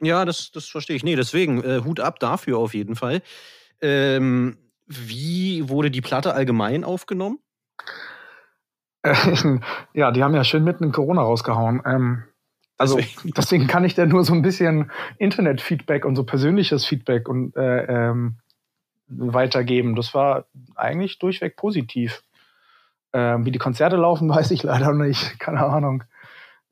[0.00, 1.04] Ja, das, das verstehe ich.
[1.04, 3.22] Nee, deswegen äh, Hut ab dafür auf jeden Fall.
[3.80, 7.38] Ähm, wie wurde die Platte allgemein aufgenommen?
[9.94, 11.82] ja, die haben ja schön mitten in Corona rausgehauen.
[11.84, 12.24] Ähm,
[12.78, 13.32] also Deswegen.
[13.36, 13.66] deswegen.
[13.68, 18.38] kann ich da nur so ein bisschen Internet-Feedback und so persönliches Feedback und äh, ähm,
[19.06, 19.94] weitergeben.
[19.94, 22.24] Das war eigentlich durchweg positiv.
[23.12, 25.38] Ähm, wie die Konzerte laufen, weiß ich leider nicht.
[25.38, 26.02] Keine Ahnung.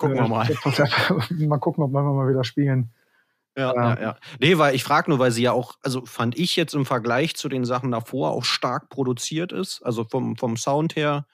[0.01, 0.49] Gucken wir mal.
[1.49, 2.91] Mal gucken, ob wir mal wieder spielen.
[3.57, 3.95] Ja, Ja.
[3.95, 4.17] ja, ja.
[4.39, 7.37] Nee, weil ich frage nur, weil sie ja auch, also fand ich jetzt im Vergleich
[7.37, 9.83] zu den Sachen davor auch stark produziert ist.
[9.83, 11.27] Also vom, vom Sound her.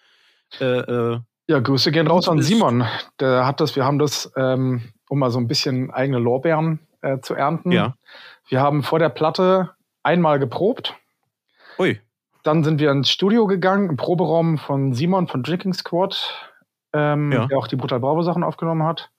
[0.60, 2.84] Äh, äh, Ja, Grüße gehen raus an Simon.
[3.20, 7.20] Der hat das, wir haben das, ähm, um mal so ein bisschen eigene Lorbeeren äh,
[7.20, 7.70] zu ernten.
[7.72, 7.94] ja.
[8.48, 9.70] Wir haben vor der Platte
[10.04, 10.94] einmal geprobt.
[11.78, 12.00] Ui.
[12.44, 16.32] Dann sind wir ins Studio gegangen, im Proberaum von Simon von Drinking Squad,
[16.92, 17.46] ähm, Ja.
[17.46, 19.10] der auch die Brutal Bravo Sachen aufgenommen hat.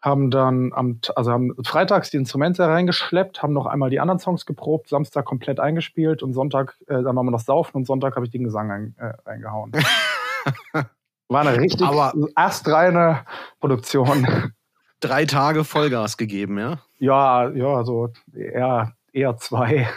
[0.00, 4.46] Haben dann am, also haben freitags die Instrumente reingeschleppt, haben noch einmal die anderen Songs
[4.46, 8.24] geprobt, Samstag komplett eingespielt und Sonntag, äh, dann waren wir noch saufen und Sonntag habe
[8.24, 9.72] ich den Gesang ein, äh, reingehauen.
[11.28, 13.24] War eine richtig Aber- astreine
[13.60, 14.52] Produktion.
[15.00, 16.78] Drei Tage Vollgas gegeben, ja.
[16.98, 19.88] ja, ja, so eher, eher zwei.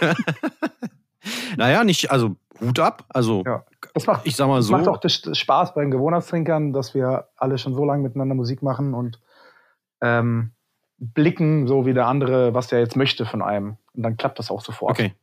[1.56, 3.04] Naja, nicht, also Hut ab.
[3.08, 3.64] Also Ja.
[3.94, 4.72] Das macht ich sag mal Es so.
[4.72, 8.34] macht auch das das Spaß bei den Gewohnheitstrinkern, dass wir alle schon so lange miteinander
[8.34, 9.20] Musik machen und
[10.00, 10.52] ähm,
[10.98, 13.76] blicken, so wie der andere, was der jetzt möchte von einem.
[13.94, 14.92] Und dann klappt das auch sofort.
[14.92, 15.14] Okay.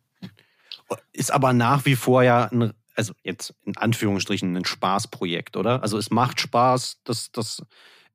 [1.14, 5.82] Ist aber nach wie vor ja ein, also jetzt in Anführungsstrichen ein Spaßprojekt, oder?
[5.82, 7.64] Also es macht Spaß, dass, dass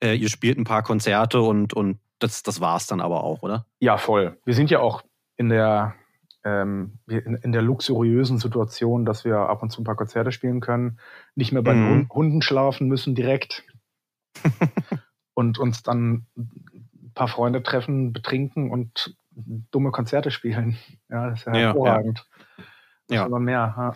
[0.02, 3.66] äh, ihr spielt ein paar Konzerte und, und das, das war's dann aber auch, oder?
[3.78, 4.36] Ja, voll.
[4.44, 5.02] Wir sind ja auch
[5.36, 5.94] in der,
[6.44, 10.60] ähm, in, in der luxuriösen Situation, dass wir ab und zu ein paar Konzerte spielen
[10.60, 10.98] können,
[11.34, 11.90] nicht mehr bei den Mhm.
[11.90, 13.64] Hund- Hunden schlafen müssen direkt
[15.34, 19.16] und uns dann ein paar Freunde treffen, betrinken und
[19.70, 20.76] dumme Konzerte spielen.
[21.08, 21.66] Ja, das ist ja, Ja, ja.
[21.68, 22.26] hervorragend.
[23.10, 23.24] Ja.
[23.24, 23.74] Aber mehr.
[23.76, 23.94] Ja.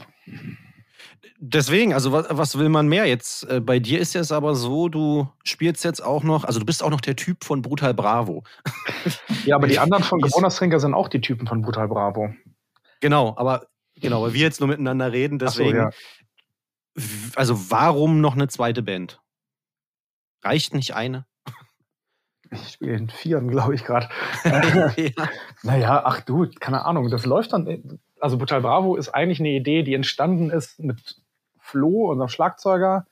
[1.38, 3.48] Deswegen, also was, was will man mehr jetzt?
[3.48, 6.82] Äh, bei dir ist es aber so, du spielst jetzt auch noch, also du bist
[6.82, 8.42] auch noch der Typ von Brutal Bravo.
[9.44, 12.34] ja, aber die anderen von Gewohnheitstrinker sind auch die Typen von Brutal Bravo.
[13.00, 15.78] Genau, aber genau, weil wir jetzt nur miteinander reden, Ach so, deswegen.
[15.78, 15.90] ja.
[17.36, 19.20] Also warum noch eine zweite Band?
[20.42, 21.26] Reicht nicht eine?
[22.50, 24.08] Ich spiele in Vieren, glaube ich, gerade.
[24.44, 24.92] ja.
[25.62, 28.00] Naja, ach du, keine Ahnung, das läuft dann.
[28.20, 31.20] Also Brutal Bravo ist eigentlich eine Idee, die entstanden ist mit
[31.58, 33.06] Flo, unserem Schlagzeuger.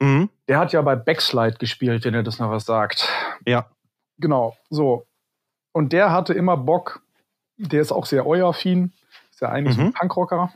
[0.00, 0.28] Mhm.
[0.48, 3.08] Der hat ja bei Backslide gespielt, wenn ihr das noch was sagt.
[3.46, 3.70] Ja.
[4.18, 5.06] Genau, so.
[5.72, 7.02] Und der hatte immer Bock,
[7.56, 8.92] der ist auch sehr eueraffin,
[9.30, 9.84] ist ja eigentlich Mhm.
[9.86, 10.52] ein Punkrocker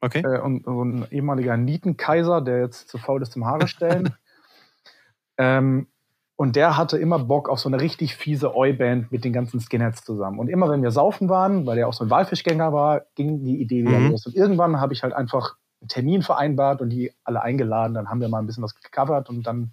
[0.00, 0.20] Okay.
[0.20, 4.14] äh, und so ein ehemaliger Nietenkaiser, der jetzt zu faul ist zum Haare stellen.
[5.38, 5.88] ähm,
[6.36, 10.04] und der hatte immer Bock auf so eine richtig fiese Oi-Band mit den ganzen Skinheads
[10.04, 10.38] zusammen.
[10.38, 13.60] Und immer wenn wir saufen waren, weil der auch so ein Walfischgänger war, ging die
[13.60, 14.10] Idee wieder Mhm.
[14.10, 14.26] los.
[14.26, 17.94] Und irgendwann habe ich halt einfach einen Termin vereinbart und die alle eingeladen.
[17.94, 19.72] Dann haben wir mal ein bisschen was gecovert und dann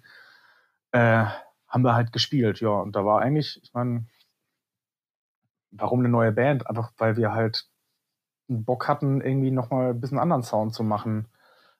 [0.92, 1.24] äh,
[1.68, 2.60] haben wir halt gespielt.
[2.60, 4.06] Ja, und da war eigentlich, ich meine,
[5.70, 6.66] warum eine neue Band?
[6.66, 7.66] Einfach weil wir halt
[8.48, 11.26] einen Bock hatten, irgendwie nochmal ein bisschen anderen Sound zu machen.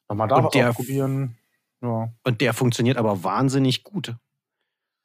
[0.09, 1.37] Nochmal da Und was ausprobieren.
[1.81, 2.09] Ja.
[2.25, 4.15] Und der funktioniert aber wahnsinnig gut.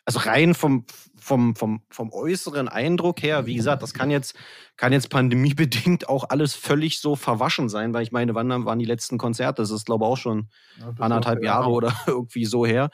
[0.10, 0.86] Also rein vom,
[1.20, 4.36] vom, vom, vom äußeren Eindruck her, wie gesagt, das kann jetzt,
[4.76, 8.86] kann jetzt pandemiebedingt auch alles völlig so verwaschen sein, weil ich meine, wann waren die
[8.86, 9.62] letzten Konzerte?
[9.62, 10.50] Das ist, glaube ich, auch schon
[10.80, 12.90] Ja, anderthalb Jahre oder irgendwie so her.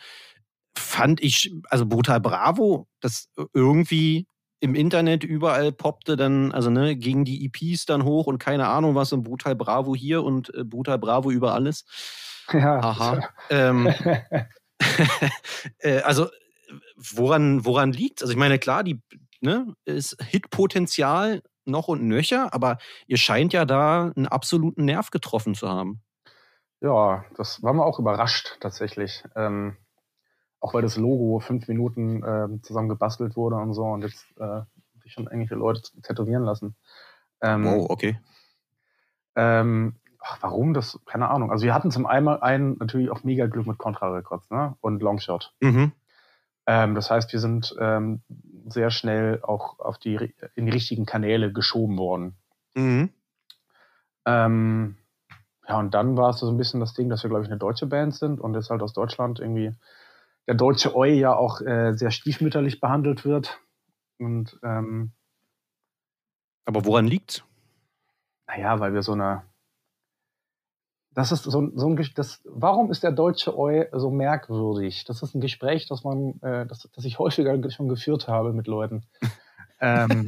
[0.77, 4.27] Fand ich, also Brutal Bravo, das irgendwie
[4.59, 8.93] im Internet überall poppte dann, also ne, gingen die EPs dann hoch und keine Ahnung
[8.93, 11.85] was und Brutal Bravo hier und äh, Brutal Bravo über alles.
[12.51, 13.29] Ja, Aha.
[13.49, 13.87] ähm,
[15.79, 16.27] äh, also
[16.95, 19.01] woran, woran liegt Also ich meine, klar, die
[19.41, 25.55] ne, ist Hitpotenzial noch und nöcher, aber ihr scheint ja da einen absoluten Nerv getroffen
[25.55, 26.01] zu haben.
[26.81, 29.23] Ja, das waren wir auch überrascht tatsächlich.
[29.35, 29.77] Ähm,
[30.59, 34.61] auch weil das Logo fünf Minuten ähm, zusammen gebastelt wurde und so und jetzt äh,
[35.03, 36.75] sich schon irgendwelche Leute tätowieren lassen.
[37.41, 38.19] Ähm, Wow, okay.
[39.35, 40.99] ähm, ach, warum das?
[41.05, 41.51] Keine Ahnung.
[41.51, 44.75] Also wir hatten zum einen, einen natürlich auch mega Glück mit Contra Records ne?
[44.81, 45.53] und Longshot.
[45.61, 45.91] Mhm.
[46.67, 48.21] Ähm, das heißt, wir sind ähm,
[48.67, 52.35] sehr schnell auch auf die, in die richtigen Kanäle geschoben worden.
[52.75, 53.09] Mhm.
[54.25, 54.97] Ähm,
[55.67, 57.59] ja, und dann war es so ein bisschen das Ding, dass wir, glaube ich, eine
[57.59, 59.73] deutsche Band sind und jetzt halt aus Deutschland irgendwie
[60.47, 63.59] der deutsche Oi ja auch äh, sehr stiefmütterlich behandelt wird.
[64.19, 65.11] Und ähm,
[66.65, 67.43] Aber woran liegt's?
[68.47, 69.43] naja, weil wir so eine.
[71.15, 75.05] Das ist so, ein- so ein das, Warum ist der deutsche Oi so merkwürdig?
[75.05, 78.67] Das ist ein Gespräch, das man, äh, das, das ich häufiger schon geführt habe mit
[78.67, 79.03] Leuten.
[79.79, 80.27] ähm,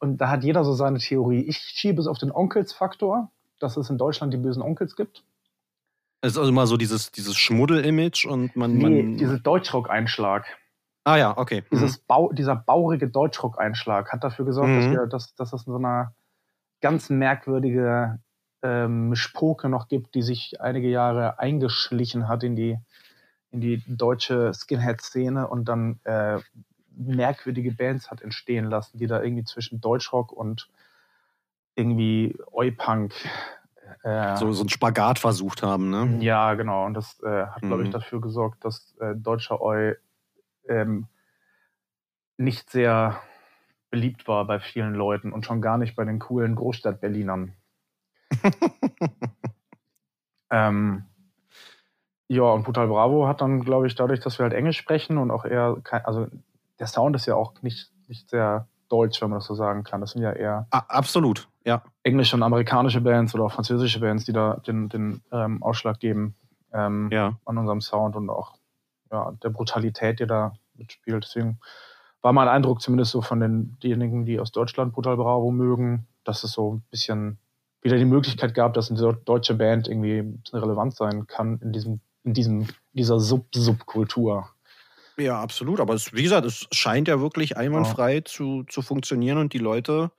[0.00, 1.42] und da hat jeder so seine Theorie.
[1.42, 3.30] Ich schiebe es auf den Onkelsfaktor,
[3.60, 5.22] dass es in Deutschland die bösen Onkels gibt.
[6.22, 8.74] Es ist also immer so dieses, dieses Schmuddel-Image und man.
[8.76, 10.46] Nee, man dieser Deutschrock-Einschlag.
[11.04, 11.60] ah ja, okay.
[11.62, 11.66] Mhm.
[11.72, 14.92] Dieses Bau, dieser baurige Deutschrock-Einschlag hat dafür gesorgt, dass, Mhm.
[14.92, 16.14] wir, dass, dass es so eine
[16.80, 18.20] ganz merkwürdige
[18.62, 22.78] ähm, Spoke noch gibt, die sich einige Jahre eingeschlichen hat in die,
[23.50, 26.38] in die deutsche Skinhead-Szene und dann äh,
[26.96, 30.68] merkwürdige Bands hat entstehen lassen, die da irgendwie zwischen Deutschrock und
[31.74, 33.14] irgendwie Oi-Punk
[34.02, 36.18] äh, so, so ein Spagat versucht haben, ne?
[36.20, 36.86] Ja, genau.
[36.86, 37.92] Und das äh, hat, glaube ich, mhm.
[37.92, 39.94] dafür gesorgt, dass äh, deutscher Oi
[40.68, 41.06] ähm,
[42.36, 43.20] nicht sehr
[43.90, 47.52] beliebt war bei vielen Leuten und schon gar nicht bei den coolen Großstadt-Berlinern.
[50.50, 51.04] Ähm,
[52.28, 55.30] ja, und Brutal Bravo hat dann, glaube ich, dadurch, dass wir halt Englisch sprechen und
[55.30, 56.26] auch eher, kein, also
[56.78, 60.00] der Sound ist ja auch nicht, nicht sehr deutsch, wenn man das so sagen kann.
[60.00, 60.66] Das sind ja eher.
[60.70, 61.82] Ah, absolut, ja.
[62.02, 66.34] Englische und amerikanische Bands oder auch französische Bands, die da den, den ähm, Ausschlag geben
[66.72, 67.38] ähm, ja.
[67.44, 68.54] an unserem Sound und auch
[69.10, 71.24] ja, der Brutalität, die da mitspielt.
[71.24, 71.58] Deswegen
[72.22, 76.44] war mein Eindruck zumindest so von den, denjenigen, die aus Deutschland Brutal Bravo mögen, dass
[76.44, 77.38] es so ein bisschen
[77.82, 82.32] wieder die Möglichkeit gab, dass eine deutsche Band irgendwie relevant sein kann in diesem, in
[82.32, 84.48] diesem, dieser Sub-Subkultur.
[85.18, 85.80] Ja, absolut.
[85.80, 88.24] Aber es, wie gesagt, es scheint ja wirklich einwandfrei ja.
[88.24, 90.10] Zu, zu funktionieren und die Leute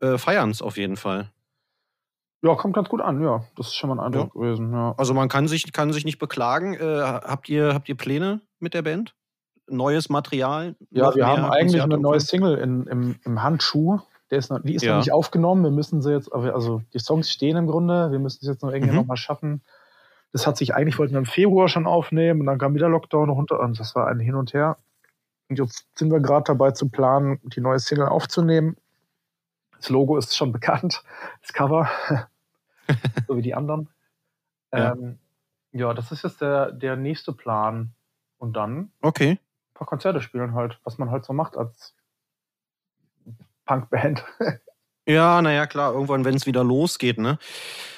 [0.00, 1.30] äh, feiern es auf jeden Fall.
[2.42, 3.44] Ja, kommt ganz gut an, ja.
[3.56, 4.40] Das ist schon mal ein Eindruck ja.
[4.40, 4.72] gewesen.
[4.72, 4.94] Ja.
[4.98, 6.74] Also man kann sich, kann sich nicht beklagen.
[6.74, 9.14] Äh, habt, ihr, habt ihr Pläne mit der Band?
[9.68, 10.76] neues Material?
[10.90, 14.00] Ja, wir haben eigentlich eine neue Single in, im, im Handschuh.
[14.34, 14.94] Der ist noch, die ist ja.
[14.94, 15.62] noch nicht aufgenommen.
[15.62, 18.10] Wir müssen sie jetzt, also die Songs stehen im Grunde.
[18.10, 18.96] Wir müssen es jetzt noch irgendwie mhm.
[18.96, 19.62] noch mal schaffen.
[20.32, 23.30] Das hat sich eigentlich, wollten wir im Februar schon aufnehmen und dann kam wieder Lockdown
[23.30, 24.76] runter und das war ein Hin und Her.
[25.48, 28.76] Und jetzt sind wir gerade dabei zu planen, die neue Single aufzunehmen.
[29.76, 31.04] Das Logo ist schon bekannt,
[31.42, 31.88] das Cover,
[33.28, 33.88] so wie die anderen.
[34.72, 34.92] Ja.
[34.92, 35.18] Ähm,
[35.70, 37.92] ja, das ist jetzt der, der nächste Plan.
[38.38, 39.38] Und dann okay
[39.74, 41.94] ein paar Konzerte spielen halt, was man halt so macht als
[43.66, 44.24] Punkband.
[45.06, 47.38] Ja, naja, klar, irgendwann, wenn es wieder losgeht, ne?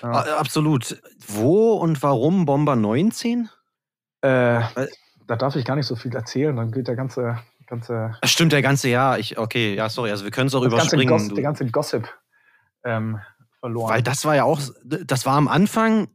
[0.03, 0.39] Ja.
[0.39, 1.01] Absolut.
[1.25, 3.49] Wo und warum Bomber 19?
[4.23, 4.61] Äh,
[5.27, 7.39] da darf ich gar nicht so viel erzählen, dann geht der ganze.
[7.69, 9.21] ganze Stimmt, der ganze Jahr.
[9.21, 11.09] Ich, okay, ja, sorry, also wir können es auch überspringen.
[11.09, 12.09] Ganze Goss, der ganze Gossip
[12.85, 13.21] ähm,
[13.61, 13.91] verloren.
[13.91, 16.09] Weil das war ja auch, das war am Anfang,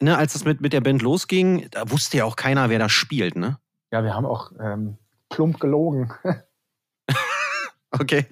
[0.00, 2.88] ne, als es mit, mit der Band losging, da wusste ja auch keiner, wer da
[2.88, 3.58] spielt, ne?
[3.92, 4.96] Ja, wir haben auch ähm,
[5.28, 6.12] plump gelogen.
[7.90, 8.26] okay.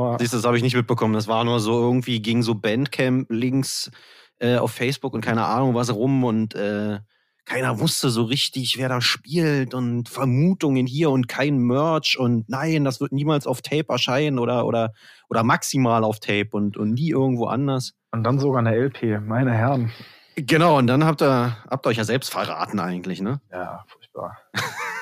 [0.00, 1.14] Aber Siehst du, das habe ich nicht mitbekommen.
[1.14, 3.90] Das war nur so irgendwie, ging so Bandcamp-Links
[4.38, 6.98] äh, auf Facebook und keine Ahnung was rum und äh,
[7.44, 12.84] keiner wusste so richtig, wer da spielt und Vermutungen hier und kein Merch und nein,
[12.84, 14.92] das wird niemals auf Tape erscheinen oder, oder,
[15.28, 17.94] oder maximal auf Tape und, und nie irgendwo anders.
[18.12, 19.90] Und dann sogar eine LP, meine Herren.
[20.36, 23.40] Genau, und dann habt ihr, habt ihr euch ja selbst verraten eigentlich, ne?
[23.50, 24.38] Ja, furchtbar.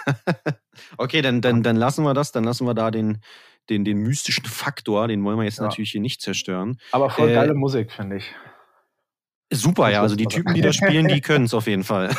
[0.96, 3.18] okay, dann, dann, dann lassen wir das, dann lassen wir da den,
[3.70, 5.64] den, den mystischen Faktor, den wollen wir jetzt ja.
[5.64, 6.78] natürlich hier nicht zerstören.
[6.92, 8.34] Aber voll äh, geile Musik, finde ich.
[9.52, 10.02] Super, ja.
[10.02, 12.14] Also die Typen, die da spielen, die können es auf jeden Fall.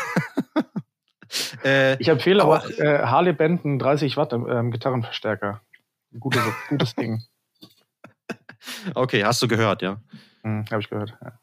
[1.64, 5.62] äh, ich empfehle aber, auch äh, Harley Benton 30 Watt ähm, Gitarrenverstärker.
[6.20, 7.22] Gutes, gutes Ding.
[8.94, 10.02] Okay, hast du gehört, ja?
[10.44, 11.40] Hm, Habe ich gehört, ja.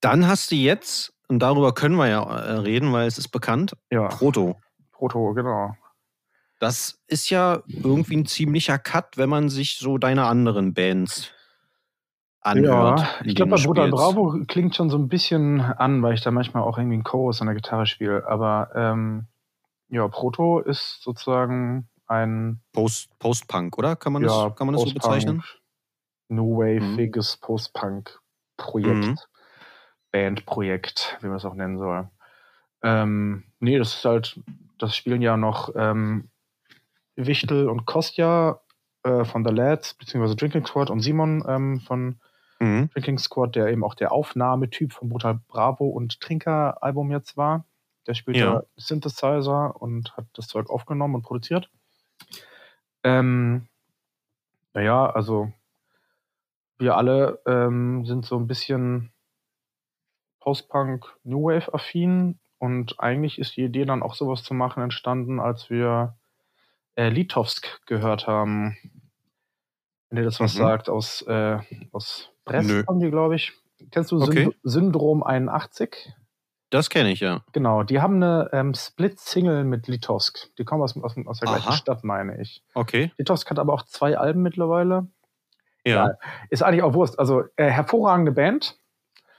[0.00, 3.76] Dann hast du jetzt, und darüber können wir ja äh, reden, weil es ist bekannt,
[3.90, 4.08] ja.
[4.08, 4.58] Proto.
[4.92, 5.76] Proto, genau.
[6.58, 11.30] Das ist ja irgendwie ein ziemlicher Cut, wenn man sich so deine anderen Bands
[12.40, 13.00] anhört.
[13.00, 16.30] Ja, ich glaube, bei Bruder Bravo klingt schon so ein bisschen an, weil ich da
[16.30, 18.26] manchmal auch irgendwie einen Chorus an der Gitarre spiele.
[18.26, 19.26] Aber ähm,
[19.88, 23.96] ja, Proto ist sozusagen ein Post, Post-Punk, oder?
[23.96, 25.44] Kann man das, ja, kann man das so bezeichnen?
[26.28, 27.46] New Wave-iges mhm.
[27.46, 29.06] Post-Punk-Projekt.
[29.06, 29.18] Mhm.
[30.10, 32.08] Bandprojekt, wie man es auch nennen soll.
[32.82, 34.40] Ähm, nee, das ist halt,
[34.78, 36.30] das spielen ja noch ähm,
[37.26, 38.60] Wichtel und Kostja
[39.02, 42.20] äh, von The Lads, beziehungsweise Drinking Squad und Simon ähm, von
[42.60, 42.90] mhm.
[42.90, 47.64] Drinking Squad, der eben auch der Aufnahmetyp von Brutal Bravo und Trinker-Album jetzt war.
[48.06, 48.54] Der spielt ja.
[48.54, 51.70] ja Synthesizer und hat das Zeug aufgenommen und produziert.
[53.04, 53.68] Ähm,
[54.74, 55.52] naja, also
[56.78, 59.12] wir alle ähm, sind so ein bisschen
[60.40, 65.40] Post-Punk New Wave affin und eigentlich ist die Idee dann auch sowas zu machen entstanden,
[65.40, 66.17] als wir
[66.98, 68.76] äh, Litovsk gehört haben.
[70.10, 70.58] Wenn ihr das was mhm.
[70.58, 71.58] sagt, aus, äh,
[71.92, 72.84] aus Brest Nö.
[72.86, 73.52] haben die, glaube ich.
[73.90, 74.50] Kennst du okay.
[74.64, 76.12] Syndrom 81?
[76.70, 77.44] Das kenne ich, ja.
[77.52, 80.50] Genau, die haben eine ähm, Split-Single mit Litovsk.
[80.58, 81.56] Die kommen aus, aus, aus der Aha.
[81.56, 82.62] gleichen Stadt, meine ich.
[82.74, 83.12] Okay.
[83.16, 85.06] Litovsk hat aber auch zwei Alben mittlerweile.
[85.86, 86.08] Ja.
[86.08, 86.14] ja
[86.50, 87.18] ist eigentlich auch Wurst.
[87.18, 88.76] Also, äh, hervorragende Band.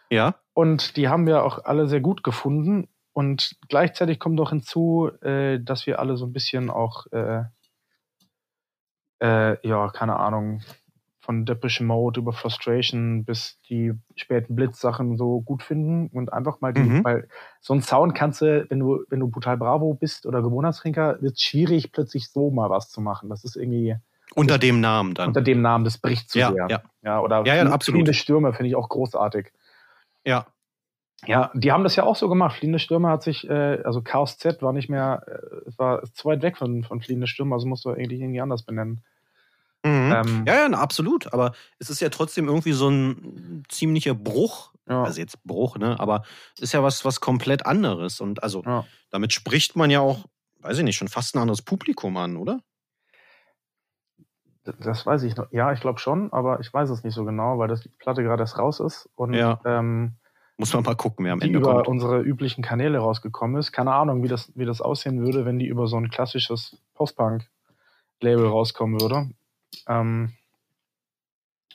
[0.09, 0.35] Ja.
[0.53, 2.87] Und die haben wir auch alle sehr gut gefunden.
[3.13, 7.43] Und gleichzeitig kommt noch hinzu, äh, dass wir alle so ein bisschen auch, äh,
[9.21, 10.61] äh, ja, keine Ahnung,
[11.21, 16.73] von Depression Mode über Frustration bis die späten Blitzsachen so gut finden und einfach mal
[16.73, 17.03] die, Mhm.
[17.03, 17.27] weil
[17.59, 21.33] so ein Sound kannst du, wenn du, wenn du Brutal Bravo bist oder Gewohnheitstrinker, wird
[21.35, 23.29] es schwierig, plötzlich so mal was zu machen.
[23.29, 23.95] Das ist irgendwie
[24.33, 25.27] Unter dem Namen dann.
[25.27, 26.67] unter dem Namen, das bricht zu ja, sehr.
[26.69, 28.15] ja, Ja, oder Ja, ja, absolut.
[28.15, 29.51] Stürme finde ich auch großartig.
[30.25, 30.47] ja.
[31.25, 32.57] Ja, die haben das ja auch so gemacht.
[32.57, 36.25] Fliehende Stürme hat sich, äh, also Chaos Z war nicht mehr, äh, es war zu
[36.29, 39.03] weit weg von, von Fliehende Stürme, also musst du eigentlich irgendwie anders benennen.
[39.83, 40.11] Mhm.
[40.11, 41.31] Ähm, Ja, ja, na, absolut.
[41.33, 44.73] Aber es ist ja trotzdem irgendwie so ein ziemlicher Bruch.
[44.87, 45.03] Ja.
[45.03, 45.99] Also jetzt Bruch, ne?
[45.99, 46.23] Aber
[46.55, 48.21] es ist ja was, was komplett anderes.
[48.21, 48.85] Und also Ja.
[49.11, 50.25] damit spricht man ja auch,
[50.61, 52.59] weiß ich nicht, schon fast ein anderes Publikum an, oder?
[54.79, 55.51] Das weiß ich noch.
[55.51, 58.23] Ja, ich glaube schon, aber ich weiß es nicht so genau, weil das die Platte
[58.23, 59.59] gerade erst raus ist und Ja.
[59.65, 60.17] ähm,
[60.59, 61.87] Muss man mal gucken, wer am die Ende über kommt.
[61.87, 63.71] unsere üblichen Kanäle rausgekommen ist.
[63.71, 68.45] Keine Ahnung, wie das, wie das aussehen würde, wenn die über so ein klassisches Post-Punk-Label
[68.45, 69.29] rauskommen würde.
[69.87, 70.33] Ähm,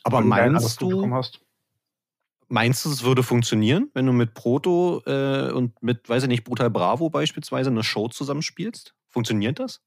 [0.03, 1.41] Aber meinst du, hast.
[2.49, 6.45] meinst du, es würde funktionieren, wenn du mit Proto äh, und mit, weiß ich nicht,
[6.45, 8.95] Brutal Bravo beispielsweise eine Show zusammenspielst?
[9.09, 9.81] Funktioniert das?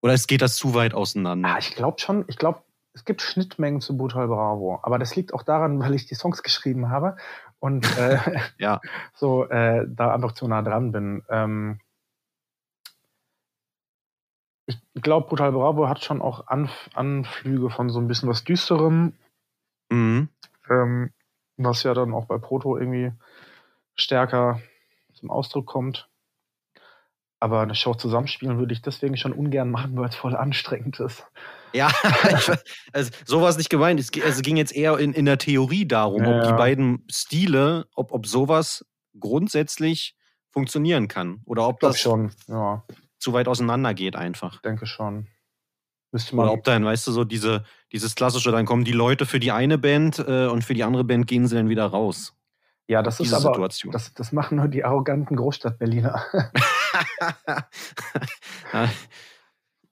[0.00, 1.48] Oder es geht das zu weit auseinander?
[1.48, 2.60] Ja, ich glaube schon, ich glaube,
[2.92, 4.78] es gibt Schnittmengen zu Brutal Bravo.
[4.82, 7.16] Aber das liegt auch daran, weil ich die Songs geschrieben habe
[7.60, 8.18] und äh,
[8.58, 8.80] Ja.
[9.14, 11.22] so äh, da einfach zu nah dran bin.
[11.28, 11.80] Ähm,
[14.66, 19.12] ich glaube, Brutal Bravo hat schon auch Anf Anflüge von so ein bisschen was Düsterem,
[19.90, 20.28] Mhm.
[20.68, 21.12] ähm,
[21.56, 23.12] was ja dann auch bei Proto irgendwie
[23.94, 24.60] stärker
[25.14, 26.08] zum Ausdruck kommt.
[27.38, 31.26] Aber eine Show zusammenspielen würde ich deswegen schon ungern machen, weil es voll anstrengend ist.
[31.72, 31.88] Ja,
[32.30, 32.50] ich,
[32.92, 34.00] also sowas nicht gemeint.
[34.00, 36.56] Es, es ging jetzt eher in, in der Theorie darum, Ja, ob die ja.
[36.56, 38.84] beiden Stile, ob, ob sowas
[39.18, 40.16] grundsätzlich
[40.50, 41.42] funktionieren kann.
[41.44, 42.84] Oder ob Ich das schon, ja,
[43.18, 44.60] zu weit auseinander geht einfach.
[44.62, 45.26] denke schon.
[46.12, 46.46] Müsste man.
[46.46, 49.52] Oder ob dann, weißt du, so diese, dieses klassische, dann kommen die Leute für die
[49.52, 52.32] eine Band äh, und für die andere Band gehen sie dann wieder raus.
[52.88, 53.52] ja, das ist aber.
[53.52, 53.92] Situation.
[53.92, 56.24] Das, das machen nur die arroganten Großstadt-Berliner.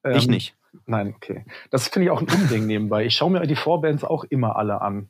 [0.07, 0.55] Ich Ähm, nicht.
[0.87, 1.45] Nein, okay.
[1.71, 3.05] Das finde ich auch ein Unding nebenbei.
[3.05, 5.09] Ich schaue mir die Vorbands auch immer alle an.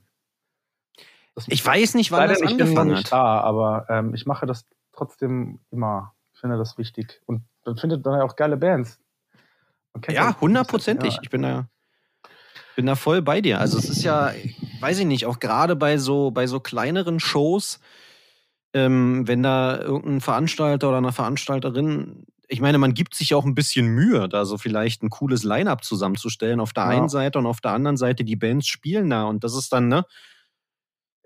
[1.35, 3.13] Das Ich weiß nicht, wann das ich bin angefangen nicht hat.
[3.13, 6.15] da, aber ähm, ich mache das trotzdem immer.
[6.33, 7.21] Ich finde das wichtig.
[7.27, 9.01] Und dann findet man ja auch geile Bands.
[9.93, 11.15] Man Ja, hundertprozentig.
[11.15, 11.21] Ja.
[11.23, 11.69] Ich bin da,
[12.77, 13.61] bin da voll bei dir.
[13.61, 14.33] Also es ist ja,
[14.81, 17.81] weiß ich nicht, auch gerade bei so, bei so kleineren Shows,
[18.73, 23.55] ähm, wenn da irgendein Veranstalter oder eine Veranstalterin, ich meine, man gibt sich auch ein
[23.55, 26.89] bisschen Mühe, da so vielleicht ein cooles Line-up zusammenzustellen auf der Ja.
[26.91, 29.25] einen Seite und auf der anderen Seite die Bands spielen da.
[29.25, 30.05] Und das ist dann, ne?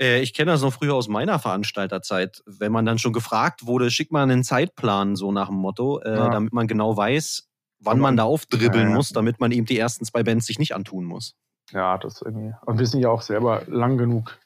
[0.00, 3.90] Äh, Ich kenne das noch früher aus meiner Veranstalterzeit, wenn man dann schon gefragt wurde,
[3.90, 6.28] schick mal einen Zeitplan, so nach dem Motto, äh, Ja.
[6.30, 7.48] damit man genau weiß,
[7.80, 8.94] wann Und man man- da aufdribbeln ja.
[8.94, 11.34] muss, damit man eben die ersten zwei Bands sich nicht antun muss.
[11.72, 12.54] Ja, das irgendwie.
[12.64, 14.38] Und wir sind ja auch selber lang genug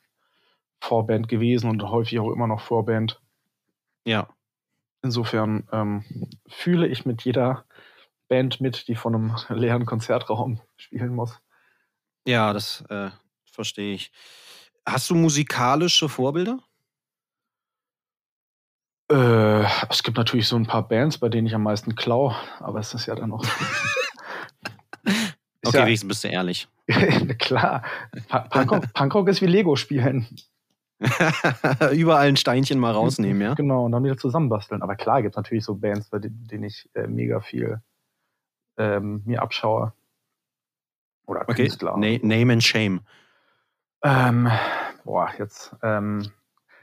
[0.80, 3.20] Vorband gewesen und häufig auch immer noch Vorband.
[4.04, 4.28] Ja.
[5.02, 6.04] Insofern ähm,
[6.48, 7.64] fühle ich mit jeder
[8.28, 11.40] Band mit, die von einem leeren Konzertraum spielen muss.
[12.26, 13.10] Ja, das äh,
[13.44, 14.12] verstehe ich.
[14.86, 16.60] Hast du musikalische Vorbilder?
[19.10, 22.80] Äh, es gibt natürlich so ein paar Bands, bei denen ich am meisten klau, aber
[22.80, 23.44] es ist ja dann auch.
[25.64, 26.68] Okay, ja, wenigstens bist du ehrlich.
[27.38, 27.84] klar.
[28.50, 30.26] Punkrock, Punkrock ist wie Lego spielen.
[31.92, 33.54] Überall ein Steinchen mal rausnehmen, ja?
[33.54, 34.82] Genau, und dann wieder zusammenbasteln.
[34.82, 37.80] Aber klar gibt es natürlich so Bands, bei denen, ich äh, mega viel
[38.76, 39.92] ähm, mir abschaue.
[41.26, 41.64] Oder Okay.
[41.64, 41.94] Künstler.
[41.96, 43.00] Na Name and Shame.
[44.04, 44.48] Ähm,
[45.04, 46.30] boah, jetzt, ähm,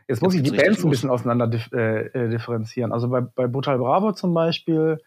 [0.08, 2.92] jetzt muss Jetzt ich die Bands ein bisschen auseinander dif äh, äh, differenzieren.
[2.94, 5.02] Also bei, bei Brutal Bravo zum Beispiel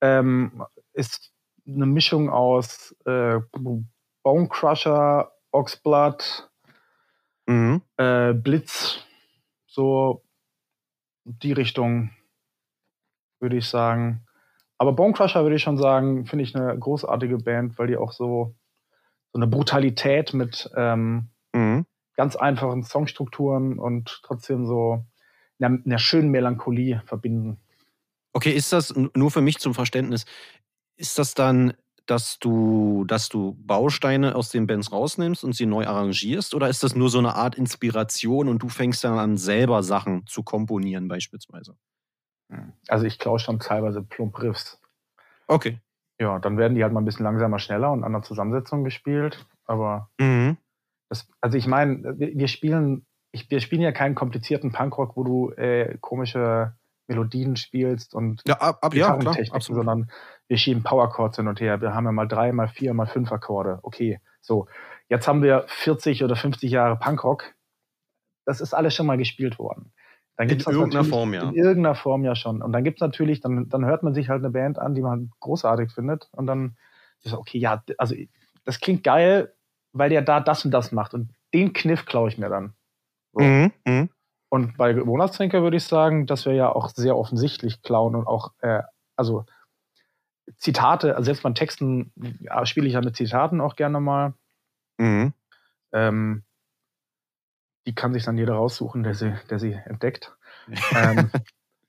[0.00, 1.32] ähm, ist
[1.66, 3.40] eine Mischung aus äh,
[4.22, 6.48] Bone Crusher, Oxblood,
[7.48, 7.82] Mhm.
[7.96, 9.00] äh, Blitz,
[9.66, 10.22] so
[11.24, 12.10] die Richtung,
[13.40, 14.26] würde ich sagen.
[14.76, 18.12] Aber Bone Crusher würde ich schon sagen, finde ich eine großartige Band, weil die auch
[18.12, 18.54] so,
[19.32, 21.86] so eine Brutalität mit ähm, Mhm.
[22.14, 25.06] ganz einfachen Songstrukturen und trotzdem so
[25.58, 27.58] einer, einer schönen Melancholie verbinden.
[28.34, 30.26] Okay, ist das nur für mich zum Verständnis?
[30.96, 31.72] Ist das dann,
[32.10, 36.54] dass du, dass du Bausteine aus den Bands rausnimmst und sie neu arrangierst?
[36.54, 40.26] Oder ist das nur so eine Art Inspiration und du fängst dann an, selber Sachen
[40.26, 41.76] zu komponieren, beispielsweise?
[42.88, 44.80] Also ich klaue schon teilweise plump Riffs.
[45.46, 45.78] Okay.
[46.20, 49.46] Ja, dann werden die halt mal ein bisschen langsamer, schneller und an der Zusammensetzung gespielt.
[49.66, 50.56] Aber Mhm.
[51.10, 55.24] das, also ich meine, wir, wir spielen, ich, wir spielen ja keinen komplizierten Punkrock, wo
[55.24, 56.74] du äh, komische
[57.08, 59.80] Melodien spielst und Ja, ab, ab, ja, klar, absolut.
[59.80, 60.10] sondern
[60.46, 61.80] wir schieben Powerchords hin und her.
[61.80, 63.80] Wir haben ja mal drei, mal vier, mal fünf Akkorde.
[63.82, 64.68] Okay, so.
[65.08, 67.54] Jetzt haben wir 40 oder 50 Jahre Punkrock.
[68.44, 69.92] Das ist alles schon mal gespielt worden.
[70.36, 71.48] Dann In gibt's das irgendeiner Form, ja.
[71.48, 72.62] In irgendeiner Form ja schon.
[72.62, 75.30] Und dann gibt's natürlich, dann, dann hört man sich halt eine Band an, die man
[75.40, 76.28] großartig findet.
[76.32, 76.76] Und dann
[77.22, 78.14] ist so, okay, ja, also
[78.64, 79.54] das klingt geil,
[79.92, 81.14] weil der da das und das macht.
[81.14, 82.74] Und den Kniff klaue ich mir dann.
[83.32, 83.40] So.
[83.40, 83.72] Mhm.
[83.86, 84.10] Mhm.
[84.48, 88.52] Und bei Monatstrinker würde ich sagen, dass wir ja auch sehr offensichtlich klauen und auch,
[88.60, 88.82] äh,
[89.16, 89.44] also
[90.56, 94.32] Zitate, also selbst bei Texten ja, spiele ich ja mit Zitaten auch gerne mal.
[94.96, 95.34] Mhm.
[95.92, 96.44] Ähm,
[97.86, 100.34] die kann sich dann jeder raussuchen, der sie, der sie entdeckt.
[100.94, 101.30] ähm,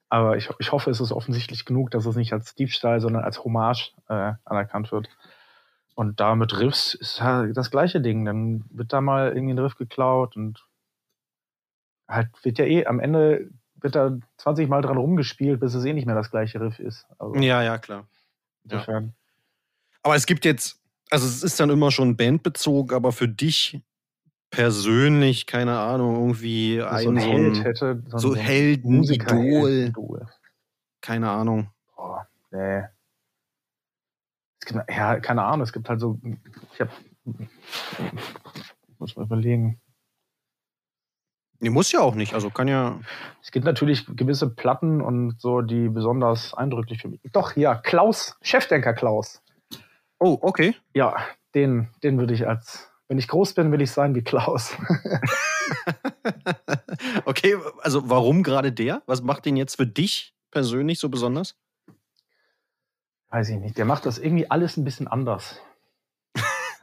[0.10, 3.44] aber ich, ich hoffe, es ist offensichtlich genug, dass es nicht als Diebstahl, sondern als
[3.44, 5.10] Hommage äh, anerkannt wird.
[5.96, 8.24] Und da mit Riffs ist das gleiche Ding.
[8.24, 10.66] Dann wird da mal irgendwie ein Riff geklaut und
[12.10, 15.94] halt wird ja eh, am Ende wird da 20 Mal dran rumgespielt, bis es eh
[15.94, 17.06] nicht mehr das gleiche Riff ist.
[17.18, 18.08] Also Ja, ja, klar.
[18.64, 19.14] insofern.
[20.04, 23.82] Aber es gibt jetzt, also es ist dann immer schon bandbezogen, aber für dich
[24.50, 29.36] persönlich, keine Ahnung, irgendwie so ein, so Held ein, hätte, so, so ein Helden, Musiker,
[29.36, 30.28] Idol, Idol.
[31.02, 31.70] keine Ahnung.
[31.96, 32.84] Boah, nee.
[34.62, 36.20] Es gibt, ja, keine Ahnung, es gibt halt so,
[36.74, 36.90] ich hab,
[38.98, 39.80] muss mal überlegen.
[41.62, 43.00] Nee, muss ja auch nicht, also kann ja.
[43.42, 47.20] Es gibt natürlich gewisse Platten und so, die besonders eindrücklich für mich.
[47.34, 49.42] Doch, ja, Klaus, Chefdenker Klaus.
[50.20, 50.76] Oh, okay.
[50.94, 51.18] Ja,
[51.56, 54.74] den, den würde ich als, wenn ich groß bin, will ich sein wie Klaus.
[57.26, 59.02] okay, also warum gerade der?
[59.06, 61.56] Was macht den jetzt für dich persönlich so besonders?
[63.30, 65.60] Weiß ich nicht, der macht das irgendwie alles ein bisschen anders.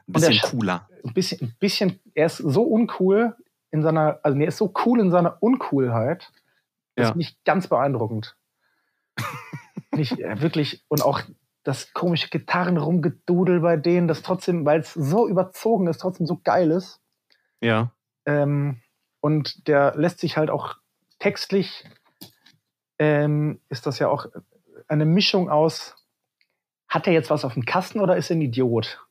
[0.07, 0.89] Ein bisschen Sch- cooler.
[1.03, 3.35] Ein bisschen, ein bisschen, er ist so uncool
[3.71, 6.31] in seiner, also er ist so cool in seiner Uncoolheit.
[6.95, 7.09] Das Ja.
[7.11, 8.35] ist nicht ganz beeindruckend.
[9.91, 11.21] nicht äh, wirklich, und auch
[11.63, 16.71] das komische Gitarrenrumgedudel bei denen, das trotzdem, weil es so überzogen ist, trotzdem so geil
[16.71, 17.01] ist.
[17.61, 17.91] Ja.
[18.25, 18.81] Ähm,
[19.19, 20.75] und der lässt sich halt auch
[21.19, 21.83] textlich,
[22.99, 24.27] ähm, ist das ja auch
[24.87, 25.95] eine Mischung aus,
[26.87, 29.05] hat er jetzt was auf dem Kasten oder ist er ein Idiot?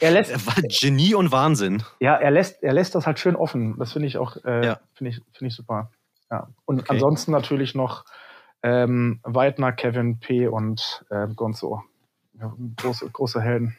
[0.00, 1.82] Er lässt, war Genie und Wahnsinn.
[2.00, 3.78] ja, er lässt, er lässt das halt schön offen.
[3.78, 4.80] Das finde ich auch, äh, Ja.
[4.94, 5.90] finde ich, finde ich super.
[6.30, 6.48] Ja.
[6.64, 6.92] Und Okay.
[6.92, 8.04] ansonsten natürlich noch
[8.62, 10.46] ähm, Weidner, Kevin P.
[10.46, 11.82] und äh, Gonzo.
[12.40, 13.76] Ja, große, große Helden.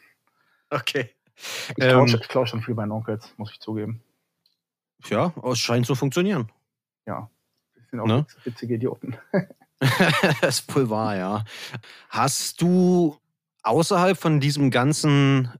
[0.70, 1.10] Okay.
[1.36, 4.02] Ich Ähm, klaue schon viel bei den Onkels, muss ich zugeben.
[5.06, 6.50] Ja, es scheint zu funktionieren.
[7.06, 7.28] Ja.
[7.74, 8.18] Das sind auch Ne?
[8.28, 9.16] witz- witzige Idioten.
[10.40, 11.44] das wahr, ja.
[12.08, 13.16] Hast du
[13.62, 15.50] außerhalb von diesem ganzen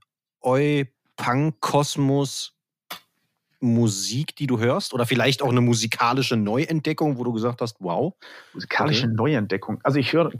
[0.45, 2.53] Eu-Punk-Kosmos
[3.61, 4.93] Musik, die du hörst?
[4.93, 8.13] Oder vielleicht auch eine musikalische Neuentdeckung, wo du gesagt hast, wow.
[8.53, 9.15] Musikalische Okay.
[9.15, 9.79] Neuentdeckung.
[9.83, 10.31] Also ich höre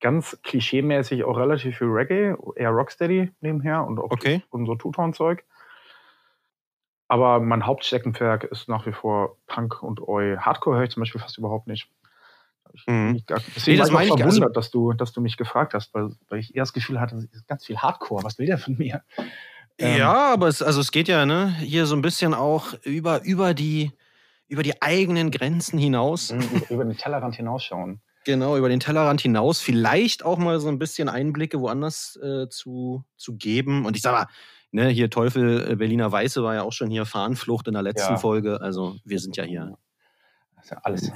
[0.00, 4.42] ganz klischeemäßig auch relativ viel Reggae, eher Rocksteady nebenher und auch Okay.
[4.50, 5.44] und so Two-Tone-Zeug.
[7.08, 10.36] Aber mein Hauptsteckenpferd ist nach wie vor Punk und Oi.
[10.38, 11.88] Hardcore höre ich zum Beispiel fast überhaupt nicht.
[12.74, 13.22] Ich Mhm.
[13.26, 15.74] gar, deswegen das war ich ich gar- also verwundert, dass, du, dass du mich gefragt
[15.74, 18.24] hast, weil, weil ich eher das Gefühl hatte, es ist ganz viel Hardcore.
[18.24, 19.02] Was will der von mir?
[19.78, 23.22] Ähm, ja, aber es, also es geht ja ne, hier so ein bisschen auch über,
[23.24, 23.92] über, die,
[24.48, 26.30] über die eigenen Grenzen hinaus.
[26.30, 28.00] über- über den Tellerrand hinausschauen.
[28.26, 29.60] Genau, über den Tellerrand hinaus.
[29.60, 33.84] Vielleicht auch mal so ein bisschen Einblicke woanders äh, zu, zu geben.
[33.84, 34.26] Und ich sag mal,
[34.72, 38.14] ne, hier Teufel äh, Berliner Weiße war ja auch schon hier Fahnenflucht in der letzten
[38.14, 38.18] Ja.
[38.18, 38.60] Folge.
[38.60, 39.76] Also wir sind ja hier.
[40.56, 41.12] Das ist ja alles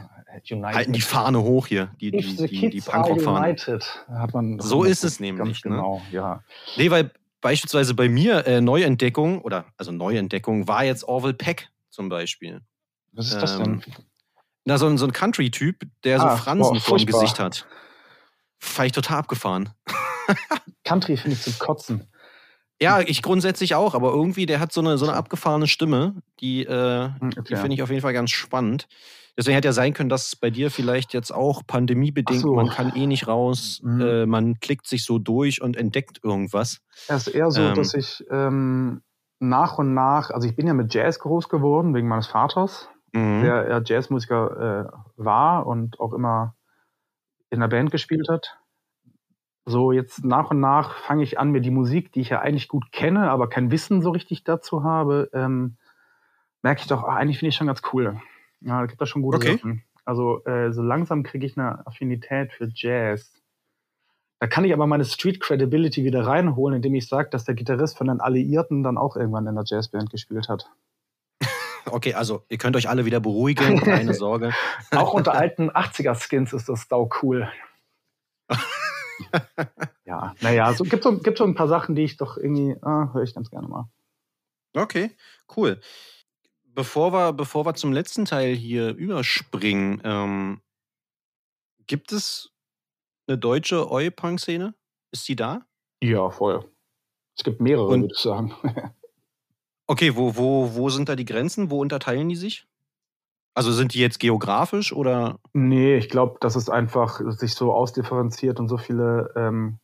[0.50, 0.74] United.
[0.74, 3.46] Halten die Fahne hoch hier, die, die, die, die Punkrock-Fahne.
[3.46, 4.58] united, hat man.
[4.60, 5.70] So ist es ganz nämlich, ne?
[5.76, 6.42] Genau, ja.
[6.76, 7.10] Nee, weil
[7.40, 12.60] beispielsweise bei mir äh, Neuentdeckung, oder also Neuentdeckung, war jetzt Orville Peck zum Beispiel.
[13.12, 13.94] Was ist das Ähm, denn?
[14.64, 17.20] Na, so, ein- so ein Country-Typ, der so Ah, Fransen boah, vorm furchtbar.
[17.20, 17.66] Gesicht hat.
[18.58, 19.70] Fand ich total abgefahren.
[20.84, 22.08] Country finde ich zum Kotzen.
[22.80, 26.64] Ja, ich grundsätzlich auch, aber irgendwie, der hat so eine, so eine abgefahrene Stimme, die,
[26.64, 27.56] äh, Hm, die okay.
[27.56, 28.86] finde ich auf jeden Fall ganz spannend.
[29.38, 32.54] Deswegen hätte ja sein können, dass es bei dir vielleicht jetzt auch pandemiebedingt, Ach so.
[32.56, 34.00] man kann eh nicht raus, Mhm.
[34.00, 36.80] äh, man klickt sich so durch und entdeckt irgendwas.
[37.06, 37.74] Es ist eher so, Ähm.
[37.74, 39.00] dass ich ähm,
[39.38, 43.42] nach und nach, also ich bin ja mit Jazz groß geworden, wegen meines Vaters, Mhm.
[43.42, 46.56] der ja Jazzmusiker äh, war und auch immer
[47.50, 48.58] in der Band gespielt hat.
[49.66, 52.66] So, jetzt nach und nach fange ich an, mir die Musik, die ich ja eigentlich
[52.66, 55.76] gut kenne, aber kein Wissen so richtig dazu habe, ähm,
[56.62, 58.20] merke ich doch, ah, eigentlich finde ich schon ganz cool.
[58.60, 59.56] Ja, da gibt es schon gute Okay.
[59.56, 59.84] Sachen.
[60.04, 63.32] Also äh, so langsam kriege ich eine Affinität für Jazz.
[64.40, 67.98] Da kann ich aber meine Street Credibility wieder reinholen, indem ich sage, dass der Gitarrist
[67.98, 70.70] von den Alliierten dann auch irgendwann in der Jazzband gespielt hat.
[71.90, 74.52] Okay, also ihr könnt euch alle wieder beruhigen, keine Sorge.
[74.90, 77.48] Auch unter alten 80er-Skins ist das sau cool.
[80.04, 83.10] Ja, naja, so, gibt so, gibt so ein paar Sachen, die ich doch irgendwie, ah,
[83.14, 83.88] höre ich ganz gerne mal.
[84.74, 85.10] Okay,
[85.56, 85.80] cool.
[86.78, 90.60] Bevor wir, bevor wir zum letzten Teil hier überspringen, ähm,
[91.88, 92.52] gibt es
[93.26, 94.76] eine deutsche Oi-Punk-Szene?
[95.10, 95.66] Ist sie da?
[96.00, 96.70] Ja, voll.
[97.36, 98.54] Es gibt mehrere, Und- würde ich sagen.
[99.88, 101.70] Okay, wo, wo, wo sind da die Grenzen?
[101.70, 102.68] Wo unterteilen die sich?
[103.54, 105.40] Also sind die jetzt geografisch oder?
[105.54, 109.80] nee, ich glaube, dass es einfach sich so ausdifferenziert und so viele ähm,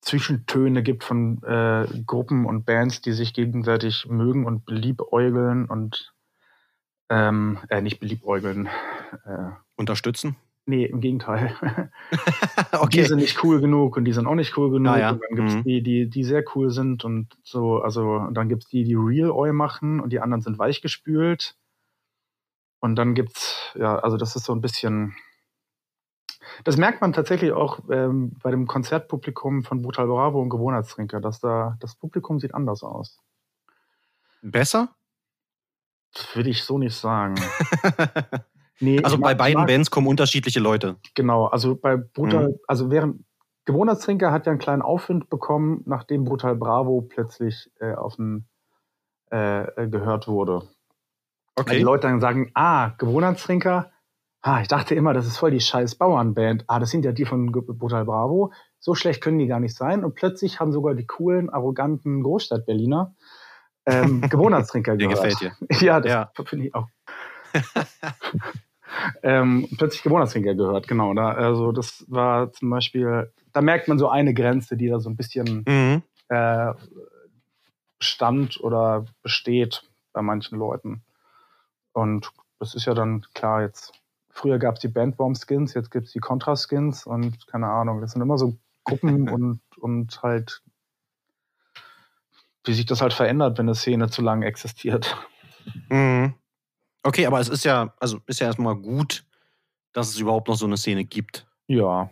[0.00, 6.14] Zwischentöne gibt von äh, Gruppen und Bands, die sich gegenseitig mögen und beliebäugeln und
[7.10, 8.68] ähm, äh, nicht beliebäugeln.
[9.24, 10.36] Äh, Unterstützen?
[10.70, 11.54] nee, im Gegenteil.
[12.72, 13.04] Die okay.
[13.04, 14.94] sind nicht cool genug und die sind auch nicht cool genug.
[14.94, 15.10] Ah, ja.
[15.10, 15.64] Und dann gibt es Mhm.
[15.64, 18.94] die, die, die sehr cool sind und so, also und dann gibt es die, die
[18.94, 21.56] Real Oil machen und die anderen sind weichgespült.
[22.80, 25.14] Und dann gibt's, ja, also das ist so ein bisschen.
[26.64, 31.40] Das merkt man tatsächlich auch ähm, bei dem Konzertpublikum von Brutal Bravo und Gewohnheitstrinker, dass
[31.40, 33.20] da das Publikum sieht anders aus.
[34.42, 34.88] Besser?
[36.14, 37.34] Das würde ich so nicht sagen.
[38.82, 40.96] Nee, also bei mag- beiden mag- Bands kommen unterschiedliche Leute.
[41.14, 42.54] Genau, also bei Brutal, Mhm.
[42.66, 43.22] also während
[43.66, 48.48] Gewohnheitstrinker hat ja einen kleinen Aufwind bekommen, nachdem Brutal Bravo plötzlich äh, auf den,
[49.30, 50.62] äh, äh, gehört wurde.
[51.56, 53.90] Weil die Leute dann sagen, ah, Gewohnheitstrinker,
[54.42, 56.64] ah, ich dachte immer, das ist voll die scheiß Bauernband.
[56.66, 58.52] Ah, das sind ja die von Brutal Bravo.
[58.78, 60.04] So schlecht können die gar nicht sein.
[60.04, 63.14] Und plötzlich haben sogar die coolen, arroganten Großstadt-Berliner
[63.86, 65.14] ähm, Gewohnheitstrinker gehört.
[65.22, 65.52] gefällt dir.
[65.86, 66.30] Ja, das Ja.
[66.44, 66.86] finde ich auch.
[69.22, 71.14] ähm, plötzlich Gewohnheitstrinker gehört, genau.
[71.14, 75.10] Da, also das war zum Beispiel, da merkt man so eine Grenze, die da so
[75.10, 76.02] ein bisschen Mhm.
[76.28, 76.72] äh,
[78.00, 79.82] stand oder besteht
[80.12, 81.02] bei manchen Leuten.
[81.92, 83.92] Und das ist ja dann klar jetzt.
[84.30, 88.22] Früher gab es die Bandworm-Skins, jetzt gibt es die Contra-Skins und keine Ahnung, das sind
[88.22, 90.62] immer so Gruppen und, und halt,
[92.64, 95.16] wie sich das halt verändert, wenn eine Szene zu lange existiert.
[95.88, 96.34] Mhm.
[97.02, 99.24] Okay, aber es ist ja, also ist ja erstmal gut,
[99.92, 101.46] dass es überhaupt noch so eine Szene gibt.
[101.66, 102.10] Ja,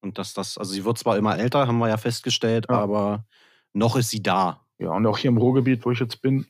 [0.00, 2.78] Und dass das, also sie wird zwar immer älter, haben wir ja festgestellt, Ja.
[2.78, 3.24] aber
[3.72, 4.64] noch ist sie da.
[4.78, 6.46] ja, und auch hier im Ruhrgebiet, wo ich jetzt bin,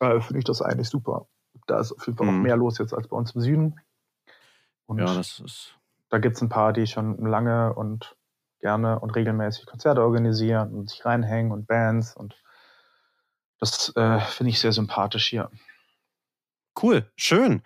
[0.00, 1.26] äh, finde ich das eigentlich super.
[1.66, 2.36] Da ist auf jeden Fall Mhm.
[2.38, 3.80] noch mehr los jetzt als bei uns im Süden.
[4.98, 5.78] Und Ja, das ist.
[6.10, 8.16] da gibt es ein paar, die schon lange und
[8.60, 12.36] gerne und regelmäßig Konzerte organisieren und sich reinhängen und Bands und
[13.58, 15.50] das äh, finde ich sehr sympathisch hier.
[16.80, 17.62] Cool, schön.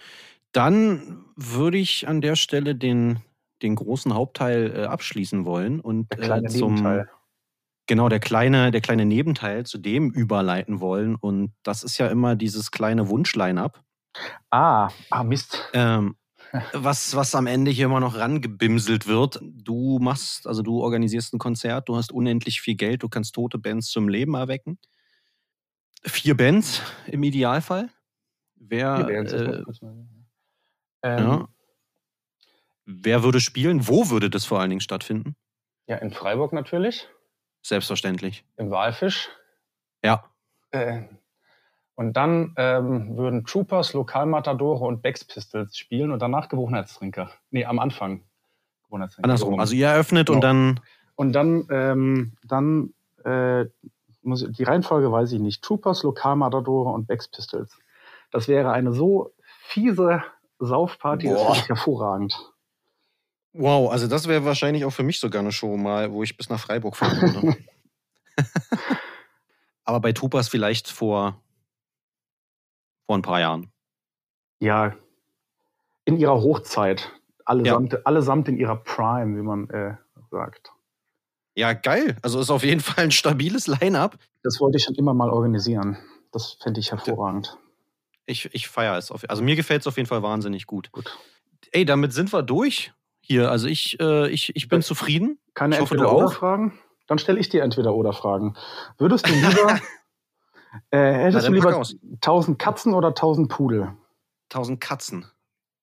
[0.52, 3.20] Dann würde ich an der Stelle den,
[3.62, 7.10] den großen Hauptteil äh, abschließen wollen und Der kleine äh, zum Nebenteil.
[7.86, 12.36] genau der kleine der kleine Nebenteil zu dem überleiten wollen und das ist ja immer
[12.36, 13.82] dieses kleine Wunschline-up,
[14.50, 15.70] Ah, ah, Mist.
[15.72, 16.16] ähm,
[16.72, 19.40] was was am Ende hier immer noch rangebimselt wird.
[19.42, 23.58] Du machst also du organisierst ein Konzert, du hast unendlich viel Geld, du kannst tote
[23.58, 24.78] Bands zum Leben erwecken.
[26.04, 27.90] Vier Bands im Idealfall.
[28.54, 29.86] Wer das muss äh,
[31.02, 31.48] Ähm, Ja.
[32.86, 33.88] Wer würde spielen?
[33.88, 35.34] Wo würde das vor allen Dingen stattfinden?
[35.88, 37.08] ja, in Freiburg natürlich,
[37.62, 38.44] Selbstverständlich.
[38.56, 39.28] im Walfisch.
[40.04, 40.24] Ja.
[40.70, 41.02] Äh,
[41.96, 47.30] und dann ähm, würden Troopers, Lokalmatadore und Bex Pistols spielen und danach Gewohnheitstrinker.
[47.50, 48.22] Nee, am Anfang.
[48.84, 49.24] Gewohnheitstrinker.
[49.24, 49.58] Andersrum.
[49.58, 50.46] Also ihr eröffnet und Genau.
[50.46, 50.80] dann.
[51.16, 52.92] Und dann, ähm, dann
[53.24, 53.64] äh,
[54.22, 55.62] muss die Reihenfolge weiß ich nicht.
[55.62, 57.76] Troopers, Lokalmatadore und Bex Pistols.
[58.30, 59.32] Das wäre eine so
[59.62, 60.22] fiese
[60.58, 61.46] Saufparty, das Boah.
[61.46, 62.52] finde ich hervorragend.
[63.54, 66.50] Wow, also das wäre wahrscheinlich auch für mich sogar eine Show mal, wo ich bis
[66.50, 67.56] nach Freiburg fahren würde.
[69.84, 71.40] Aber bei Tupas vielleicht vor,
[73.06, 73.70] vor ein paar Jahren.
[74.60, 74.94] Ja,
[76.04, 77.12] in ihrer Hochzeit.
[77.44, 79.94] Allesamt, allesamt allesamt in ihrer Prime, wie man äh,
[80.30, 80.72] sagt.
[81.54, 82.16] Ja, geil.
[82.22, 84.18] Also ist auf jeden Fall ein stabiles Line-up.
[84.42, 85.96] Das wollte ich schon immer mal organisieren.
[86.32, 87.56] Das fände ich hervorragend.
[88.26, 89.10] Ich, ich feiere es.
[89.10, 90.92] Auf, also mir gefällt es auf jeden Fall wahnsinnig gut.
[90.92, 91.16] Gut.
[91.72, 93.50] Ey, damit sind wir durch hier.
[93.50, 95.38] Also ich, äh, ich, ich bin zufrieden.
[95.54, 96.78] Keine Entweder-Oder-Fragen?
[97.06, 98.56] Dann stelle ich dir Entweder-Oder-Fragen.
[98.98, 99.80] Würdest du lieber,
[100.90, 101.96] äh, hättest Na, du lieber aus.
[102.16, 103.92] 1000 Katzen oder 1000 Pudel?
[104.48, 105.26] Tausend Katzen.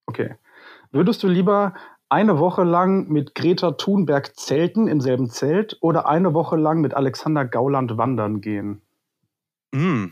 [0.06, 0.36] Okay.
[0.92, 1.74] Würdest du lieber
[2.10, 6.94] eine Woche lang mit Greta Thunberg zelten im selben Zelt oder eine Woche lang mit
[6.94, 8.82] Alexander Gauland wandern gehen?
[9.72, 10.08] Mm.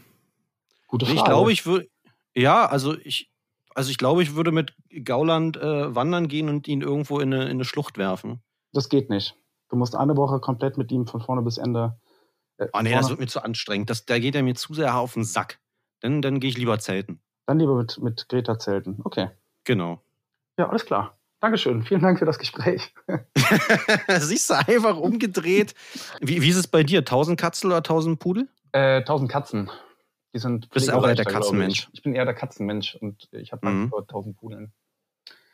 [0.88, 1.19] Gute Frage.
[1.19, 1.88] Ich glaube, ich würde.
[2.36, 3.32] Ja, also ich,
[3.75, 4.73] also ich glaube, ich würde mit
[5.03, 8.41] Gauland äh, wandern gehen und ihn irgendwo in eine, in eine Schlucht werfen.
[8.73, 9.36] Das geht nicht.
[9.69, 11.97] Du musst eine Woche komplett mit ihm von vorne bis Ende.
[12.74, 13.89] Oh nee, das wird mir zu anstrengend.
[13.89, 15.59] Das, da geht er mir zu sehr auf den Sack.
[16.01, 17.22] Dann, dann gehe ich lieber zelten.
[17.45, 18.99] Dann lieber mit, mit Greta zelten.
[19.03, 19.30] Okay.
[19.64, 20.01] Genau.
[20.57, 21.18] Ja, alles klar.
[21.39, 21.84] Dankeschön.
[21.84, 22.93] Vielen Dank für das Gespräch.
[24.20, 25.74] Siehst du, einfach umgedreht.
[26.20, 26.99] Wie, wie ist es bei dir?
[26.99, 28.47] 1000 Katzel oder 1000 Pudel?
[28.74, 29.70] Äh, 1000 Katzen.
[30.34, 31.88] Die sind Bist du auch eher der Katzenmensch?
[31.88, 31.89] Ich.
[31.93, 33.82] ich bin eher der Katzenmensch und ich habe Mhm.
[33.82, 34.72] Angst vor 1000 Pudeln.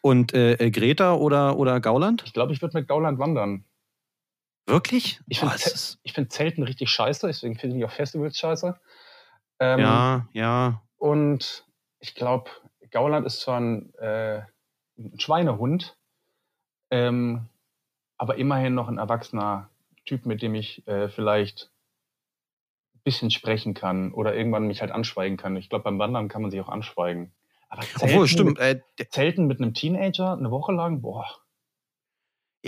[0.01, 2.23] Und äh, äh, Greta oder, oder Gauland?
[2.25, 3.65] Ich glaube, ich würde mit Gauland wandern.
[4.67, 5.21] Wirklich?
[5.27, 5.57] Ich finde
[6.13, 8.77] find Zelten richtig scheiße, deswegen finde ich auch Festivals scheiße.
[9.59, 10.81] Ähm, ja, ja.
[10.97, 11.65] Und
[11.99, 12.51] ich glaube,
[12.91, 14.41] Gauland ist zwar ein, äh,
[14.97, 15.97] ein Schweinehund,
[16.91, 17.47] ähm,
[18.17, 19.69] aber immerhin noch ein erwachsener
[20.05, 21.71] Typ, mit dem ich äh, vielleicht
[22.95, 25.55] ein bisschen sprechen kann oder irgendwann mich halt anschweigen kann.
[25.55, 27.31] Ich glaube, beim Wandern kann man sich auch anschweigen.
[27.69, 28.59] Aber Obwohl, stimmt.
[28.59, 31.25] Äh, Zelten mit einem Teenager eine Woche lang, boah.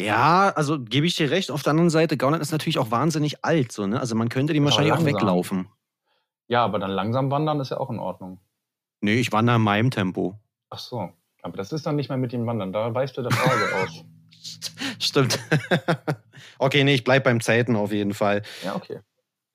[0.06, 1.52] Ja, also gebe ich dir recht.
[1.52, 3.72] Auf der anderen Seite, Gauland ist natürlich auch wahnsinnig alt.
[3.72, 4.00] So, ne?
[4.00, 5.16] Also man könnte dem Ja, wahrscheinlich auch langsam.
[5.16, 5.70] weglaufen.
[6.48, 8.40] Ja, aber dann langsam wandern ist ja auch in Ordnung.
[9.02, 10.40] Nee, ich wandere in meinem Tempo.
[10.70, 11.10] Ach so.
[11.42, 12.74] Aber das ist dann nicht mehr mit dem Wandern.
[12.74, 14.04] Da weißt du der Frage aus.
[15.00, 15.40] Stimmt.
[16.60, 18.42] okay, nee, ich bleib beim Zelten auf jeden Fall.
[18.64, 19.00] Ja, okay.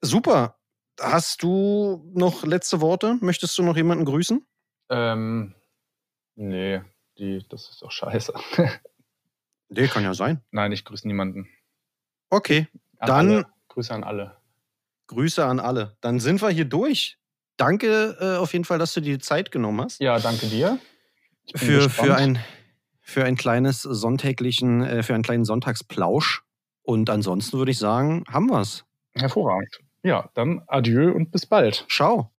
[0.00, 0.58] Super.
[1.00, 3.18] Hast du noch letzte Worte?
[3.20, 4.46] Möchtest du noch jemanden grüßen?
[4.90, 5.54] Ähm,
[6.36, 6.80] nee,
[7.18, 8.32] die, das ist doch scheiße.
[9.68, 10.40] Nee, kann ja sein.
[10.50, 11.48] Nein, ich grüße niemanden.
[12.30, 13.46] Okay, An Dann- alle.
[13.68, 14.36] Grüße an alle.
[15.08, 15.96] Grüße an alle.
[16.00, 17.18] Dann sind wir hier durch.
[17.56, 20.00] Danke äh, auf jeden Fall, dass du dir die Zeit genommen hast.
[20.00, 20.78] Ja, danke dir.
[21.56, 21.92] Für, gespannt.
[22.08, 22.38] für, ein,
[23.02, 26.42] für ein kleines sonntäglichen, äh, für einen kleinen Sonntagsplausch.
[26.82, 28.84] Und ansonsten würde ich sagen, haben wir's.
[29.14, 29.80] Hervorragend.
[30.02, 31.86] Ja, dann adieu und bis bald.
[31.90, 32.30] Ciao.